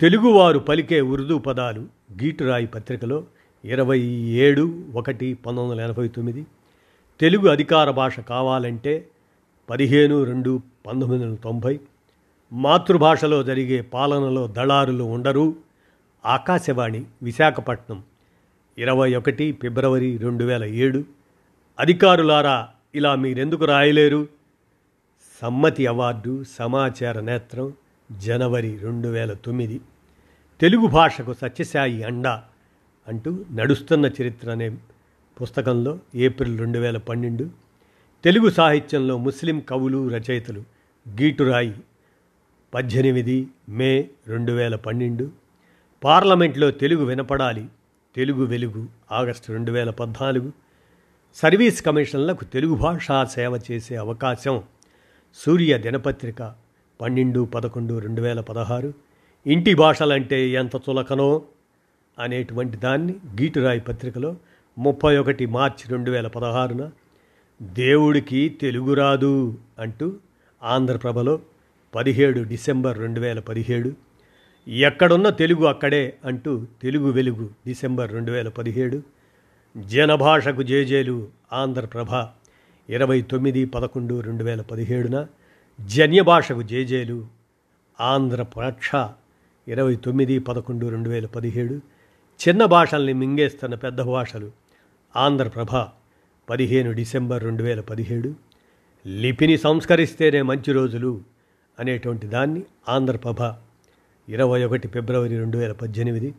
తెలుగువారు 0.00 0.58
పలికే 0.58 1.00
ఉర్దూ 1.00 1.38
పదాలు 1.38 1.80
గీటురాయి 2.22 2.66
పత్రికలో 2.66 3.24
ఇరవై 3.64 4.00
ఏడు 4.44 4.84
ఒకటి 4.94 5.34
పంతొమ్మిది 5.34 5.70
వందల 5.70 5.80
ఎనభై 5.80 6.08
తొమ్మిది. 6.08 6.46
తెలుగు 7.20 7.48
అధికార 7.48 7.90
భాష 7.90 8.20
కావాలంటే 8.20 9.08
పదిహేను 9.70 10.24
రెండు 10.24 10.60
పంతొమ్మిది 10.86 11.24
వందల 11.24 11.34
తొంభై. 11.34 11.80
మాతృభాషలో 12.52 13.42
జరిగే 13.42 13.80
పాలనలో 13.80 14.46
దళారులు 14.46 15.04
ఉండరు. 15.04 15.56
ఆకాశవాణి 16.26 17.04
విశాఖపట్నం 17.22 18.02
ఇరవై 18.78 19.14
ఒకటి 19.14 19.52
ఫిబ్రవరి 19.52 20.16
రెండు 20.16 20.44
వేల 20.44 20.64
ఏడు. 20.64 21.04
అధికారులారా 21.80 22.68
ఇలా 22.94 23.14
మీరెందుకు 23.14 23.64
రాయలేరు? 23.64 24.26
సమ్మతి 25.42 25.86
అవార్డు 25.86 26.44
సమాచార 26.58 27.20
నేత్రం 27.20 27.72
జనవరి 28.18 28.78
రెండు 28.78 29.08
వేల 29.08 29.32
తొమ్మిది. 29.32 29.80
తెలుగు 30.60 30.86
భాషకు 30.86 31.34
సత్యసాయి 31.34 32.02
అండ 32.02 32.28
అంటూ 33.08 33.44
నడుస్తున్న 33.52 34.06
చరిత్ర 34.06 34.50
అనే 34.50 34.70
పుస్తకంలో 35.40 35.98
ఏప్రిల్ 36.14 36.58
రెండు 36.58 36.78
వేల 36.78 36.96
పన్నెండు 36.96 37.50
తెలుగు 38.24 38.50
సాహిత్యంలో 38.50 39.18
ముస్లిం 39.18 39.60
కవులు 39.60 40.08
రచయితలు 40.08 40.64
గీటురాయి 41.08 41.74
పద్దెనిమిది 42.74 43.48
మే 43.68 44.08
రెండు 44.26 44.52
వేల 44.52 44.76
పన్నెండు. 44.76 45.30
పార్లమెంట్లో 46.04 46.70
తెలుగు 46.70 47.04
వినపడాలి 47.04 47.66
తెలుగు 48.16 48.44
వెలుగు 48.44 48.86
ఆగస్టు 49.12 49.52
రెండు 49.52 49.72
వేల 49.72 49.90
పద్నాలుగు. 49.90 50.52
సర్వీస్ 51.34 51.82
కమిషన్లకు 51.82 52.44
తెలుగు 52.44 52.74
భాషా 52.74 53.24
సేవ 53.24 53.60
చేసే 53.70 53.96
అవకాశం 53.96 54.62
సూర్య 55.34 55.78
దినపత్రిక 55.78 56.69
పన్నెండు 57.00 57.40
పదకొండు 57.40 57.98
రెండు 57.98 58.22
వేల 58.22 58.40
పదహారు. 58.40 58.94
ఇంటి 59.46 59.74
భాషలంటే 59.74 60.48
ఎంత 60.48 60.76
చులకనో 60.76 61.42
అనేటువంటి 62.18 62.76
దాన్ని 62.76 63.12
గీటురాయి 63.12 63.80
పత్రికలో 63.80 64.36
ముప్పై 64.78 65.16
ఒకటి 65.16 65.46
మార్చి 65.46 65.90
రెండు 65.90 66.10
వేల 66.10 66.26
పదహారున 66.26 66.90
దేవుడికి 67.62 68.48
తెలుగు 68.48 68.94
రాదు 68.94 69.58
అంటూ 69.78 70.12
ఆంధ్రప్రభలో 70.62 71.40
పదిహేడు 71.94 72.40
డిసెంబర్ 72.42 72.98
రెండు 72.98 73.20
వేల 73.20 73.40
పదిహేడు. 73.40 73.92
ఎక్కడున్న 74.68 75.30
తెలుగు 75.30 75.64
అక్కడే 75.64 76.16
అంటూ 76.24 76.66
తెలుగు 76.82 77.10
వెలుగు 77.10 77.50
డిసెంబర్ 77.66 78.12
రెండు 78.12 78.32
వేల 78.32 78.48
పదిహేడు. 78.48 79.02
జనభాషకు 79.76 80.62
జేజేలు 80.62 81.28
ఆంధ్రప్రభ 81.52 82.26
ఇరవై 82.90 83.22
తొమ్మిది 83.22 83.64
పదకొండు 83.64 84.20
రెండు 84.20 84.44
వేల 84.44 84.60
పదిహేడున 84.60 85.26
జన్య 85.86 86.22
భాషకు 86.22 86.62
జేజేలు 86.62 87.26
ఆంధ్రప్రక్ష 88.00 88.90
ఇరవై 89.68 89.96
తొమ్మిది 89.96 90.38
పదకొండు 90.38 90.86
రెండు 90.86 91.08
వేల 91.08 91.26
పదిహేడు. 91.26 91.80
చిన్న 92.48 92.64
భాషల్ని 92.64 93.12
మింగేస్తున్న 93.12 93.74
పెద్ద 93.74 94.00
భాషలు 94.00 94.50
ఆంధ్రప్రభ 95.16 95.86
పదిహేను 96.50 96.92
డిసెంబర్ 96.92 97.42
రెండు 97.42 97.62
వేల 97.62 97.80
పదిహేడు. 97.80 98.34
లిపిని 99.06 99.58
సంస్కరిస్తేనే 99.58 100.42
మంచి 100.42 100.72
రోజులు 100.72 101.20
అనేటువంటి 101.80 102.26
దాన్ని 102.26 102.62
ఆంధ్రప్రభ 102.88 103.54
ఇరవై 104.30 104.64
ఒకటి 104.64 104.88
ఫిబ్రవరి 104.88 105.38
రెండు 105.38 105.58
వేల 105.58 105.72
పద్దెనిమిది. 105.72 106.34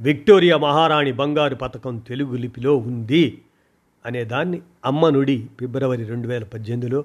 విక్టోరియా 0.00 0.56
మహారాణి 0.56 1.12
బంగారు 1.12 1.54
పథకం 1.54 1.98
తెలుగు 1.98 2.36
లిపిలో 2.36 2.76
ఉంది 2.76 3.42
అనే 4.06 4.24
దాన్ని 4.24 4.62
అమ్మనుడి 4.84 5.48
ఫిబ్రవరి 5.60 6.04
రెండు 6.04 6.28
వేల 6.28 6.44
పద్దెనిమిదిలో 6.44 7.04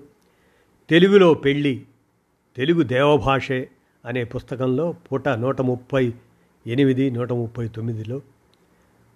తెలుగులో 0.90 1.34
పెళ్ళి 1.34 1.86
తెలుగు 2.56 2.84
దేవభాషే 2.84 3.70
అనే 4.06 4.24
పుస్తకంలో 4.24 4.92
పూట 4.92 5.30
నూట 5.30 5.62
ముప్పై 5.62 6.14
ఎనిమిది 6.68 7.12
నూట 7.12 7.32
ముప్పై 7.32 7.68
తొమ్మిదిలో 7.68 8.22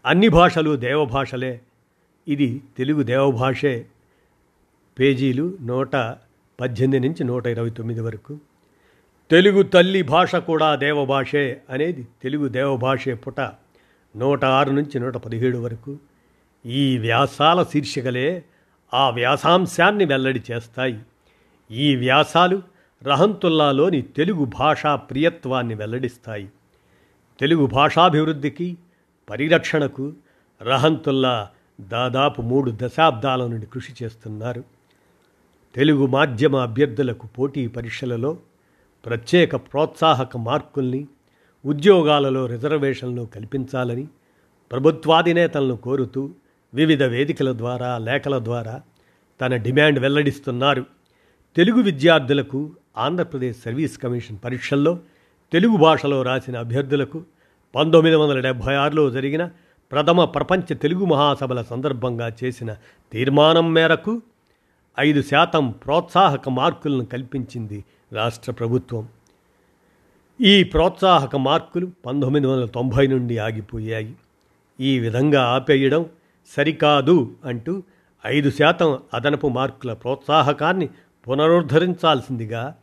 అన్ని 0.06 0.30
భాషలు 0.30 0.76
దేవభాషలే 0.76 1.62
ఇది 2.28 2.62
తెలుగు 2.78 3.04
దేవభాషే 3.04 3.86
పేజీలు 5.00 5.58
నూట 5.62 5.96
పద్దెనిమిది 6.60 7.08
నుంచి 7.08 7.24
నూట 7.24 7.48
ఇరవై 7.48 7.70
తొమ్మిది 7.70 8.02
వరకు. 8.02 8.40
తెలుగు 9.32 9.64
తల్లి 9.64 10.02
భాష 10.02 10.36
కూడా 10.36 10.76
దేవభాషే 10.76 11.62
అనేది 11.70 12.08
తెలుగు 12.22 12.48
దేవభాషే 12.48 13.14
పుట 13.14 13.40
నూట 14.16 14.46
ఆరు 14.46 14.72
నుంచి 14.72 15.00
నూట 15.00 15.18
పదిహేడు 15.18 15.58
వరకు. 15.58 15.98
ఈ 16.66 16.98
వ్యాసాల 16.98 17.64
శీర్షికలే 17.64 18.44
ఆ 18.94 19.10
వ్యాసాంశాన్ని 19.10 20.06
వెల్లడి 20.06 20.42
చేస్తాయి. 20.52 21.00
ఈ 21.72 21.96
వ్యాసాలు 21.96 22.62
రహంతుల్లాలోని 23.04 24.02
తెలుగు 24.02 24.46
భాషా 24.46 24.96
ప్రియత్వాన్ని 24.96 25.76
వెల్లడిస్తాయి. 25.76 26.50
తెలుగు 27.40 27.66
భాషాభివృద్ధికి 27.66 28.78
పరిరక్షణకు 29.30 30.14
రహంతుల్లా 30.62 31.50
దాదాపు 31.82 32.42
మూడు 32.42 32.74
దశాబ్దాల 32.82 33.48
నుండి 33.48 33.66
కృషి 33.66 33.94
చేస్తున్నారు. 34.04 34.64
తెలుగు 35.76 36.06
మాధ్యమ 36.06 36.56
అభ్యర్థులకు 36.56 37.28
పోటీ 37.28 37.68
పరీక్షలలో 37.68 38.38
ప్రత్యేక 39.06 39.56
ప్రోత్సాహక 39.56 40.38
మార్కుల్ని 40.38 41.08
ఉద్యోగాలలో 41.66 42.46
రిజర్వేషన్లు 42.46 43.22
కల్పించాలని 43.36 44.08
ప్రభుత్వాధినేతలను 44.72 45.78
కోరుతూ 45.78 46.30
వివిధ 46.74 47.04
వేదికల 47.04 47.58
ద్వారా 47.58 47.98
లేఖల 47.98 48.40
ద్వారా 48.40 48.82
తన 49.42 49.56
డిమాండ్ 49.56 50.00
వెల్లడిస్తున్నారు. 50.00 50.95
తెలుగు 51.56 51.82
విద్యార్థులకు 51.82 52.72
ఆంధ్రప్రదేశ్ 52.98 53.58
సర్వీస్ 53.66 53.98
కమిషన్ 53.98 54.38
పరీక్షల్లో 54.46 55.00
తెలుగు 55.54 55.78
భాషలో 55.78 56.22
రాసిన 56.22 56.60
అభ్యర్థులకు 56.60 57.24
పంతొమ్మిది 57.76 58.16
వందల 58.16 58.40
డెబ్భై 58.40 58.74
ఆరులో 58.74 59.10
జరిగిన 59.10 59.50
ప్రథమ 59.92 60.24
ప్రపంచ 60.24 60.74
తెలుగు 60.74 61.06
మహాసభల 61.06 61.62
సందర్భంగా 61.62 62.32
చేసిన 62.44 62.76
తీర్మానం 63.12 63.74
మేరకు 63.74 64.22
ఐదు 65.00 65.22
శాతం 65.22 65.72
ప్రోత్సాహక 65.72 66.50
మార్కులను 66.50 67.06
కల్పించింది 67.06 67.84
రాష్ట్ర 68.14 68.52
ప్రభుత్వం. 68.52 69.08
ఈ 70.42 70.64
ప్రోత్సాహక 70.64 71.36
మార్కులు 71.36 71.92
పంతొమ్మిది 72.06 72.48
వందల 72.48 72.66
తొంభై 72.66 73.08
నుండి 73.08 73.38
ఆగిపోయాయి. 73.38 74.14
ఈ 74.80 75.00
విధంగా 75.00 75.42
ఆపేయడం 75.44 76.06
సరికాదు 76.58 77.36
అంటూ 77.46 77.84
ఐదు 78.26 78.50
శాతం 78.50 79.00
అదనపు 79.14 79.48
మార్కుల 79.48 79.94
ప్రోత్సాహకాన్ని 79.94 80.90
పునరుద్ధరించాల్సిందిగా 81.30 82.76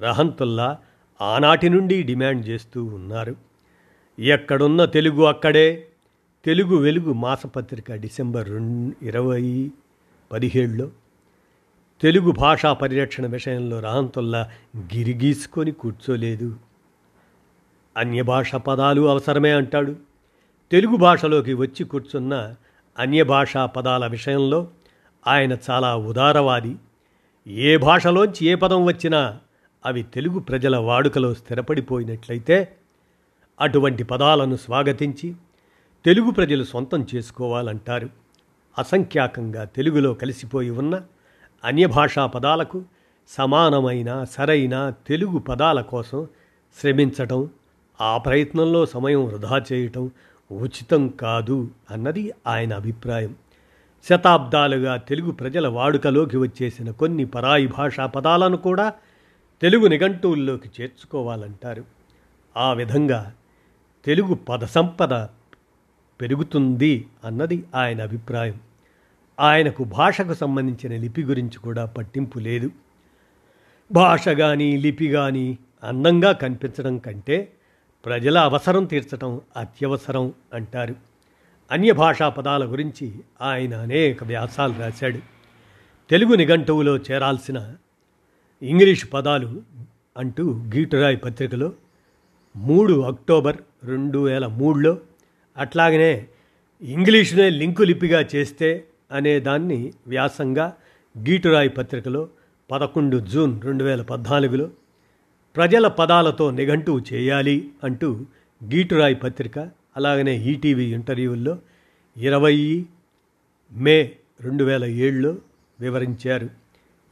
రహంతుల్లా 0.00 0.78
ఆనాటి 1.20 1.68
నుండి 1.68 2.02
డిమాండ్ 2.02 2.48
చేస్తూ 2.48 2.84
ఉన్నారు. 2.84 3.36
ఎక్కడున్న 4.18 4.84
తెలుగు 4.84 5.24
అక్కడే. 5.24 5.86
తెలుగు 6.44 6.76
వెలుగు 6.76 7.12
మాసపత్రిక 7.12 7.94
డిసెంబర్ 7.94 8.48
రెండు 8.48 9.04
ఇరవై 9.04 9.70
పదిహేడులో. 10.32 10.90
తెలుగు 12.00 12.30
భాషా 12.30 12.72
పరిరక్షణ 12.72 13.26
విషయంలో 13.26 13.80
రహంతుల్లా 13.80 14.50
గిరిగీసుకొని 14.76 15.72
కూర్చోలేదు. 15.72 16.56
అన్య 17.96 18.22
భాష 18.22 18.54
పదాలు 18.54 19.08
అవసరమే 19.08 19.52
అంటాడు. 19.52 19.96
తెలుగు 20.70 20.96
భాషలోకి 20.96 21.54
వచ్చి 21.54 21.84
కూర్చున్న 21.84 22.54
అన్య 22.98 23.22
భాషా 23.22 23.66
పదాల 23.66 24.06
విషయంలో 24.06 24.68
ఆయన 25.26 25.56
చాలా 25.70 25.96
ఉదారవాది. 25.96 26.76
ఏ 27.50 27.76
భాషలోంచి 27.76 28.46
ఏ 28.46 28.54
పదం 28.54 28.84
వచ్చినా 28.84 29.38
అవి 29.86 30.02
తెలుగు 30.02 30.38
ప్రజల 30.38 30.76
వాడుకలో 30.76 31.34
స్థిరపడిపోయినట్లయితే 31.34 32.76
అటువంటి 33.60 34.02
పదాలను 34.02 34.56
స్వాగతించి 34.56 35.34
తెలుగు 36.04 36.30
ప్రజలు 36.30 36.64
సొంతం 36.64 37.06
చేసుకోవాలంటారు. 37.14 38.08
అసంఖ్యాకంగా 38.78 39.64
తెలుగులో 39.64 40.14
కలిసిపోయి 40.14 40.70
ఉన్న 40.70 41.00
అన్య 41.64 41.86
భాషా 41.86 42.26
పదాలకు 42.26 42.84
సమానమైన 43.28 44.24
సరైన 44.24 44.92
తెలుగు 45.06 45.38
పదాల 45.38 45.80
కోసం 45.80 46.26
శ్రమించటం 46.80 47.48
ఆ 48.00 48.18
ప్రయత్నంలో 48.18 48.86
సమయం 48.86 49.26
వృధా 49.26 49.64
చేయటం 49.72 50.10
ఉచితం 50.52 51.08
కాదు 51.08 51.70
అన్నది 51.90 52.32
ఆయన 52.46 52.74
అభిప్రాయం. 52.74 53.34
శతాబ్దాలుగా 54.08 54.96
తెలుగు 54.96 55.30
ప్రజల 55.30 55.68
వాడుకలోకి 55.68 56.36
వచ్చేసిన 56.36 56.90
కొన్ని 56.90 57.24
పరాయి 57.24 57.66
భాషా 57.66 58.06
పదాలను 58.06 58.56
కూడా 58.56 58.92
తెలుగు 59.62 59.86
నిఘంటువుల్లోకి 59.86 60.70
చేర్చుకోవాలంటారు. 60.80 61.84
ఆ 62.56 62.72
విధంగా 62.72 63.34
తెలుగు 64.04 64.34
పద 64.34 64.64
సంపద 64.64 65.14
పెరుగుతుంది 66.20 67.06
అన్నది 67.24 67.64
ఆయన 67.74 68.02
అభిప్రాయం. 68.02 68.60
ఆయనకు 69.40 69.84
భాషకు 69.84 70.34
సంబంధించిన 70.34 71.00
లిపి 71.00 71.22
గురించి 71.22 71.58
కూడా 71.58 71.84
పట్టింపు 71.84 72.38
లేదు. 72.38 72.70
భాష 73.92 74.28
కానీ 74.28 74.76
లిపి 74.76 75.08
కానీ 75.08 75.58
అందంగా 75.84 76.32
కనిపించడం 76.32 76.98
కంటే 76.98 77.52
ప్రజల 78.04 78.38
అవసరం 78.38 78.84
తీర్చడం 78.84 79.40
అత్యవసరం 79.56 80.32
అంటారు. 80.54 81.09
అన్య 81.70 81.92
భాషా 81.92 82.28
పదాల 82.28 82.64
గురించి 82.64 83.12
ఆయన 83.40 83.74
అనేక 83.74 84.24
వ్యాసాలు 84.24 84.74
రాశాడు. 84.80 85.20
తెలుగు 86.10 86.34
నిఘంటువులో 86.34 86.96
చేరాల్సిన 86.96 87.74
ఇంగ్లీష్ 88.62 89.06
పదాలు 89.12 89.62
అంటూ 90.16 90.44
గీటురాయ్ 90.76 91.18
పత్రికలో 91.24 91.72
మూడు 92.56 93.00
అక్టోబర్ 93.00 93.56
రెండు 93.84 94.18
వేల 94.18 94.46
మూడులో 94.46 94.98
అట్లాగనే 95.56 96.28
ఇంగ్లీషునే 96.82 97.50
లింకు 97.50 97.82
లిపిగా 97.82 98.20
చేస్తే 98.34 98.84
అనే 99.12 99.40
దాన్ని 99.40 99.92
వ్యాసంగా 100.06 100.72
గీటురాయ్ 101.18 101.70
పత్రికలో 101.76 102.28
పదకొండు 102.70 103.16
జూన్ 103.16 103.60
రెండు 103.62 103.84
వేల 103.84 104.02
పద్నాలుగులో 104.02 104.70
ప్రజల 105.56 105.86
పదాలతో 105.86 106.50
నిఘంటువు 106.50 107.00
చేయాలి 107.12 107.70
అంటూ 107.84 108.26
గీటురాయ్ 108.64 109.16
పత్రిక 109.22 109.58
అలాగనే 110.00 110.36
ఈటీవీ 110.36 110.84
ఇంటర్వ్యూల్లో 110.94 111.58
ఇరవై 112.16 112.86
మే 113.72 114.12
రెండు 114.40 114.64
వేల 114.64 114.84
ఏడులో 114.84 115.36
వివరించారు. 115.80 116.48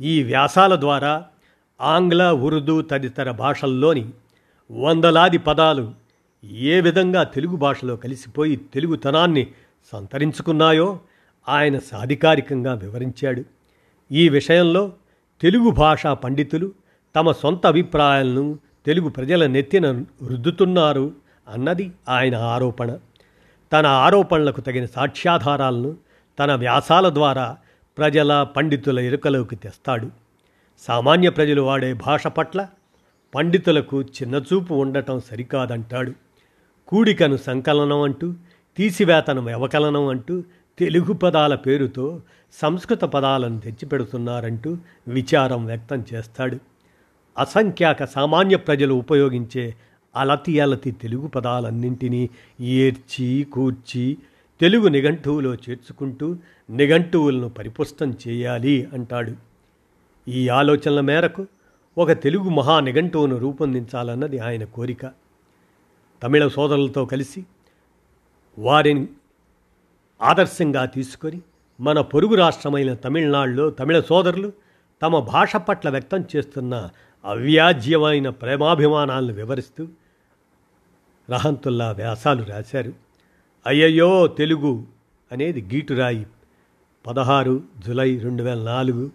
ఈ 0.00 0.22
వ్యాసాల 0.22 0.80
ద్వారా 0.80 1.26
ఆంగ్ల 1.80 2.30
ఉర్దూ 2.30 2.82
తదితర 2.82 3.30
భాషల్లోని 3.30 4.04
వందలాది 4.70 5.38
పదాలు 5.38 5.92
ఏ 6.44 6.80
విధంగా 6.80 7.22
తెలుగు 7.22 7.56
భాషలో 7.56 7.96
కలిసిపోయి 7.96 8.56
తెలుగుతనాన్ని 8.56 9.46
సంతరించుకున్నాయో 9.92 11.00
ఆయన 11.48 11.78
సాధికారికంగా 11.78 12.74
వివరించాడు. 12.74 13.44
ఈ 14.12 14.28
విషయంలో 14.28 14.92
తెలుగు 15.40 15.70
భాషా 15.70 16.14
పండితులు 16.14 16.72
తమ 17.16 17.32
సొంత 17.32 17.66
అభిప్రాయాలను 17.66 18.58
తెలుగు 18.86 19.08
ప్రజల 19.08 19.46
నెత్తిన 19.46 19.90
రుద్దుతున్నారు. 20.26 21.12
అన్నది 21.48 21.92
ఆయన 22.08 22.36
ఆరోపణ. 22.36 22.98
తన 23.72 23.86
ఆరోపణలకు 23.86 24.60
తగిన 24.60 24.86
సాక్ష్యాధారాలను 24.86 25.96
తన 26.38 26.54
వ్యాసాల 26.54 27.08
ద్వారా 27.08 27.56
ప్రజల 27.98 28.42
పండితుల 28.42 28.98
ఎరుకలోకి 28.98 29.56
తెస్తాడు. 29.56 30.10
సామాన్య 30.78 31.30
ప్రజలు 31.30 31.62
వాడే 31.62 31.92
భాష 31.92 32.26
పట్ల 32.26 32.68
పండితులకు 33.34 34.02
చిన్నచూపు 34.02 34.74
ఉండటం 34.74 35.20
సరికాదంటాడు. 35.20 36.12
కూడికను 36.88 37.36
సంకలనం 37.36 38.02
అంటూ 38.02 38.34
తీసివేతను 38.76 39.40
వ్యవకలనం 39.40 40.06
అంటూ 40.06 40.42
తెలుగు 40.78 41.12
పదాల 41.12 41.54
పేరుతో 41.54 42.22
సంస్కృత 42.52 43.00
పదాలను 43.00 43.60
తెచ్చిపెడుతున్నారంటూ 43.60 44.76
విచారం 45.08 45.66
వ్యక్తం 45.66 46.04
చేస్తాడు. 46.14 46.58
అసంఖ్యాక 47.38 48.04
సామాన్య 48.04 48.56
ప్రజలు 48.56 48.94
ఉపయోగించే 48.94 49.74
అలతి 50.16 50.60
అలతి 50.60 50.90
తెలుగు 50.90 51.26
పదాలన్నింటినీ 51.26 52.30
ఏర్చి 52.60 53.46
కూర్చి 53.52 54.16
తెలుగు 54.60 54.88
నిఘంటువులో 54.88 55.54
చేర్చుకుంటూ 55.54 56.36
నిఘంటువులను 56.70 57.48
పరిపుష్టం 57.48 58.16
చేయాలి 58.28 58.88
అంటాడు. 58.92 59.34
ఈ 60.28 60.48
ఆలోచనల 60.48 61.00
మేరకు 61.00 61.46
ఒక 61.98 62.12
తెలుగు 62.12 62.48
మహా 62.48 62.80
నిఘంటువును 62.80 63.36
రూపొందించాలన్నది 63.36 64.38
ఆయన 64.38 64.64
కోరిక. 64.64 65.10
తమిళ 66.22 66.48
సోదరులతో 66.48 67.04
కలిసి 67.04 67.46
వారిని 68.58 69.08
ఆదర్శంగా 70.22 70.84
తీసుకొని 70.84 71.40
మన 71.80 72.00
పొరుగు 72.00 72.34
రాష్ట్రమైన 72.34 72.94
తమిళనాడులో 72.94 73.70
తమిళ 73.70 74.00
సోదరులు 74.00 74.52
తమ 75.02 75.18
భాష 75.18 75.56
పట్ల 75.56 75.90
వ్యక్తం 75.90 76.24
చేస్తున్న 76.36 76.90
అవ్యాజ్యమైన 77.24 78.28
ప్రేమాభిమానాలను 78.28 79.32
వివరిస్తూ 79.32 79.88
రహంతుల్లా 81.30 81.90
వ్యాసాలు 81.90 82.42
రాశారు. 82.42 82.92
అయ్యయ్యో 83.66 84.26
తెలుగు 84.26 84.86
అనేది 85.32 85.60
గీటురాయి. 85.74 86.26
పదహారు 87.06 87.62
జులై 87.86 88.18
రెండు 88.18 88.42
వేల 88.42 88.62
నాలుగు 88.62 89.10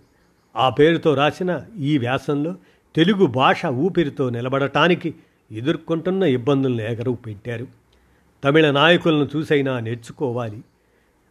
ఆ 0.55 0.69
పేరుతో 0.69 1.13
రాసిన 1.13 1.61
ఈ 1.79 1.97
వ్యాసంలో 1.97 2.55
తెలుగు 2.95 3.25
భాష 3.25 3.65
ఊపిరితో 3.65 4.29
నిలబడటానికి 4.29 5.15
ఎదుర్కొంటున్న 5.51 6.23
ఇబ్బందులను 6.23 6.81
ఎగరవు 6.81 7.15
పెట్టారు. 7.15 7.67
తమిళ 8.43 8.71
నాయకులను 8.71 9.29
చూసైనా 9.35 9.79
నేర్చుకోవాలి 9.79 10.63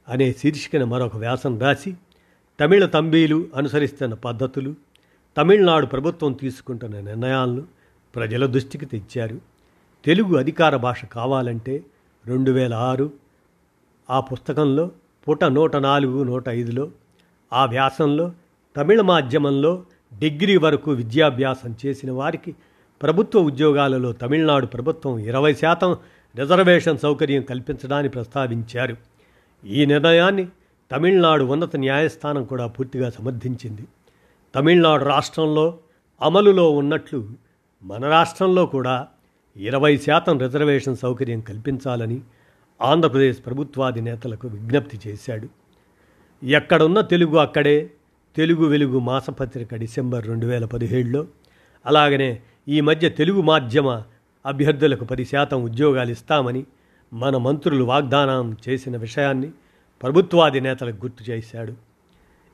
అనే 0.09 0.33
శీర్షికన 0.33 0.85
మరొక 0.85 1.17
వ్యాసం 1.17 1.61
రాసి 1.61 1.95
తమిళ 2.61 2.87
తంబీలు 2.87 3.47
అనుసరిస్తున్న 3.57 4.15
పద్ధతులు 4.15 4.75
తమిళనాడు 5.37 5.87
ప్రభుత్వం 5.87 6.33
తీసుకుంటున్న 6.33 7.01
నిర్ణయాలను 7.01 7.65
ప్రజల 8.17 8.47
దృష్టికి 8.47 8.87
తెచ్చారు. 8.87 9.41
తెలుగు 10.05 10.37
అధికార 10.37 10.77
భాష 10.77 11.05
కావాలంటే 11.05 11.85
రెండు 12.27 12.51
వేల 12.51 12.75
ఆరు 12.75 13.13
ఆ 14.11 14.21
పుస్తకంలో 14.21 14.91
పుట 15.29 15.45
నూట 15.45 15.77
నాలుగు 15.77 16.23
నూట 16.23 16.49
ఐదులో 16.49 16.91
ఆ 17.53 17.65
వ్యాసంలో 17.65 18.33
తమిళ 18.77 19.01
మాధ్యమంలో 19.01 19.83
డిగ్రీ 20.19 20.57
వరకు 20.57 20.91
విద్యాభ్యాసం 20.91 21.77
చేసిన 21.87 22.11
వారికి 22.11 22.55
ప్రభుత్వ 23.03 23.41
ఉద్యోగాలలో 23.41 24.13
తమిళనాడు 24.13 24.67
ప్రభుత్వం 24.67 25.19
ఇరవై 25.19 25.55
శాతం 25.55 25.97
రిజర్వేషన్ 26.37 26.99
సౌకర్యం 26.99 27.43
కల్పించడాన్ని 27.43 28.09
ప్రస్తావించారు. 28.11 28.97
ఈ 29.65 29.87
నిర్ణయాన్ని 29.87 30.49
తమిళనాడు 30.93 31.45
ఉన్నత 31.45 31.77
న్యాయస్థానం 31.77 32.45
కూడా 32.45 32.67
పూర్తిగా 32.67 33.11
సమర్థించింది. 33.11 33.83
తమిళనాడు 34.55 35.05
రాష్ట్రంలో 35.05 35.79
అమలులో 36.23 36.71
ఉన్నట్లు 36.71 37.29
మన 37.83 38.05
రాష్ట్రంలో 38.05 38.67
కూడా 38.67 39.09
ఇరవై 39.57 39.97
శాతం 39.97 40.39
రిజర్వేషన్ 40.39 40.97
సౌకర్యం 40.97 41.41
కల్పించాలని 41.41 42.21
ఆంధ్రప్రదేశ్ 42.81 43.47
ప్రభుత్వాధినేతలకు 43.47 44.49
విజ్ఞప్తి 44.49 45.01
చేశాడు. 45.07 45.49
ఎక్కడున్న 46.45 47.01
తెలుగు 47.01 47.37
అక్కడే 47.37 47.91
తెలుగు 48.37 48.67
వెలుగు 48.67 48.99
మాసపత్రిక 48.99 49.75
డిసెంబర్ 49.75 50.27
రెండు 50.27 50.47
వేల 50.47 50.65
పదిహేడులో. 50.65 51.27
అలాగనే 51.87 52.41
ఈ 52.69 52.81
మధ్య 52.81 53.09
తెలుగు 53.09 53.41
మాధ్యమ 53.41 54.03
అభ్యర్థులకు 54.47 55.05
పది 55.05 55.25
శాతం 55.25 55.63
ఉద్యోగాలు 55.63 56.11
ఇస్తామని 56.11 56.67
మన 57.13 57.37
మంత్రులు 57.37 57.85
వాగ్దానం 57.85 58.57
చేసిన 58.69 58.97
విషయాన్ని 58.97 59.51
ప్రభుత్వాధినేతలకు 60.03 60.97
గుర్తు 60.97 61.31
చేశాడు. 61.31 61.75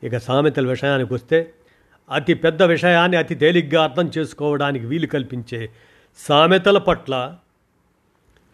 ఇక 0.02 0.18
సామెతల 0.18 0.68
విషయానికి 0.68 1.14
వస్తే 1.14 1.52
అతి 2.10 2.34
పెద్ద 2.34 2.62
విషయాన్ని 2.62 3.16
అతి 3.16 3.34
తేలిగ్గా 3.34 3.82
అర్థం 3.82 4.10
చేసుకోవడానికి 4.18 4.86
వీలు 4.86 5.06
కల్పించే 5.06 5.70
సామెతల 6.18 6.78
పట్ల 6.78 7.36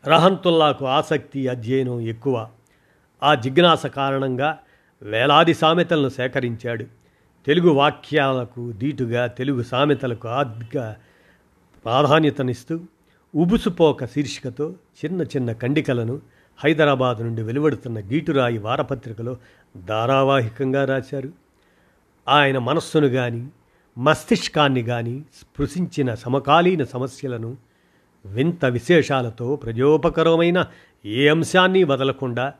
రహంతుల్లాకు 0.06 0.86
ఆసక్తి 0.86 1.48
అధ్యయనం 1.48 2.00
ఎక్కువ. 2.00 2.48
ఆ 3.22 3.34
జిజ్ఞాస 3.34 3.86
కారణంగా 3.86 4.58
వేలాది 5.02 5.54
సామెతలను 5.54 6.08
సేకరించాడు. 6.08 6.84
తెలుగు 7.46 7.70
వాక్యాలకు 7.70 8.72
దీటుగా 8.72 9.26
తెలుగు 9.26 9.62
సామెతలకు 9.62 10.28
ఆర్థిక 10.28 10.94
ప్రాధాన్యతనిస్తూ 11.84 12.80
ఉబుసుపోక 13.34 14.04
శీర్షికతో 14.04 14.74
చిన్న 15.04 15.22
చిన్న 15.22 15.52
కండికలను 15.52 16.20
హైదరాబాద్ 16.64 17.22
నుండి 17.22 17.42
వెలువడుతున్న 17.42 17.98
గీటురాయి 18.00 18.58
వారపత్రికలో 18.58 19.36
ధారావాహికంగా 19.86 20.84
రాశారు. 20.84 21.43
ఆయన 22.28 22.58
మనస్సును 22.58 23.08
కానీ 23.08 23.48
మస్తిష్కాన్ని 23.98 24.82
కానీ 24.82 25.20
స్పృశించిన 25.20 26.14
సమకాలీన 26.14 26.84
సమస్యలను 26.84 27.56
వింత 28.26 28.64
విశేషాలతో 28.64 29.56
ప్రజోపకరమైన 29.56 30.66
ఏ 31.06 31.28
అంశాన్ని 31.28 31.84
వదలకుండా 31.84 32.54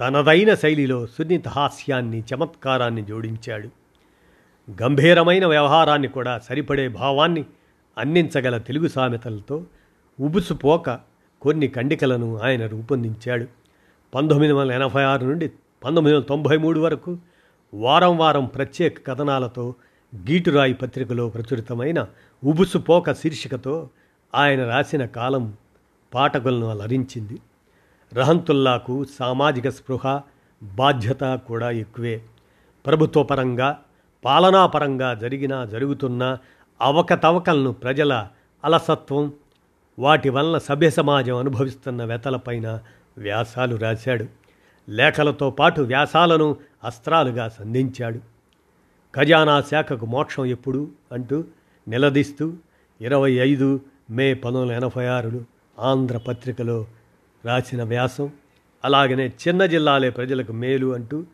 తనదైన 0.00 0.54
శైలిలో 0.54 1.06
సున్నిత 1.06 1.48
హాస్యాన్ని 1.48 2.24
చమత్కారాన్ని 2.34 3.04
జోడించాడు. 3.04 3.68
గంభీరమైన 4.82 5.46
వ్యవహారాన్ని 5.46 6.08
కూడా 6.08 6.38
సరిపడే 6.38 6.88
భావాన్ని 6.88 7.44
అందించగల 7.98 8.58
తెలుగు 8.58 8.88
సామెతలతో 8.88 9.64
ఉబుసుపోక 10.20 10.98
కొన్ని 11.42 11.68
కండికలను 11.68 12.38
ఆయన 12.38 12.66
రూపొందించాడు. 12.66 13.46
పంతొమ్మిది 14.14 14.52
వందల 14.52 14.72
ఎనభై 14.72 15.02
ఆరు 15.02 15.26
నుండి 15.26 15.48
పంతొమ్మిది 15.84 16.16
వందల 16.16 16.26
తొంభై 16.26 16.56
మూడు 16.56 16.80
వరకు 16.80 17.18
వారం 17.74 18.18
వారం 18.18 18.46
ప్రత్యేక 18.46 19.06
కథనాలతో 19.06 19.74
గీటురాయి 20.16 20.74
పత్రికలో 20.74 21.28
ప్రచురితమైన 21.28 22.06
ఉబుసుపోక 22.44 23.12
శీర్షికతో 23.12 23.90
ఆయన 24.34 24.68
రాసిన 24.68 25.04
కాలం 25.04 25.54
పాఠకులను 26.14 26.70
అలరించింది. 26.70 27.38
రహంతుల్లాకు 28.14 29.04
సామాజిక 29.04 29.68
స్పృహ 29.68 30.20
బాధ్యత 30.62 31.34
కూడా 31.34 31.70
ఎక్కువే. 31.70 32.22
ప్రభుత్వపరంగా 32.86 33.78
పాలనాపరంగా 34.24 35.14
జరిగిన 35.14 35.64
జరుగుతున్న 35.64 36.38
అవకతవకలను 36.80 37.72
ప్రజల 37.72 38.28
అలసత్వం 38.64 39.32
వాటి 39.98 40.28
వలన 40.28 40.58
సభ్య 40.58 40.90
సమాజం 40.90 41.36
అనుభవిస్తున్న 41.36 42.04
వ్యతలపైన 42.04 42.80
వ్యాసాలు 43.18 43.76
రాశాడు. 43.76 44.37
లేఖలతో 44.88 45.50
పాటు 45.50 45.80
వ్యాసాలను 45.82 46.56
అస్త్రాలుగా 46.84 47.48
సంధించాడు. 47.48 48.20
ఖజానా 49.14 49.60
శాఖకు 49.60 50.06
మోక్షం 50.06 50.46
ఎప్పుడు? 50.46 50.90
అంటూ 51.12 51.44
నిలదీస్తూ 51.88 52.52
ఇరవై 53.00 53.32
ఐదు 53.32 53.80
మే 54.10 54.34
పంతొమ్మిది 54.34 54.76
ఎనభై 54.76 55.04
ఆరులో 55.06 55.40
ఆంధ్రపత్రికలో 55.78 56.86
రాసిన 57.44 57.82
వ్యాసం 57.82 58.30
అలాగనే 58.84 59.26
చిన్న 59.28 59.66
జిల్లాలే 59.66 60.10
ప్రజలకు 60.10 60.52
మేలు 60.52 60.94
అంటూ 60.94 61.26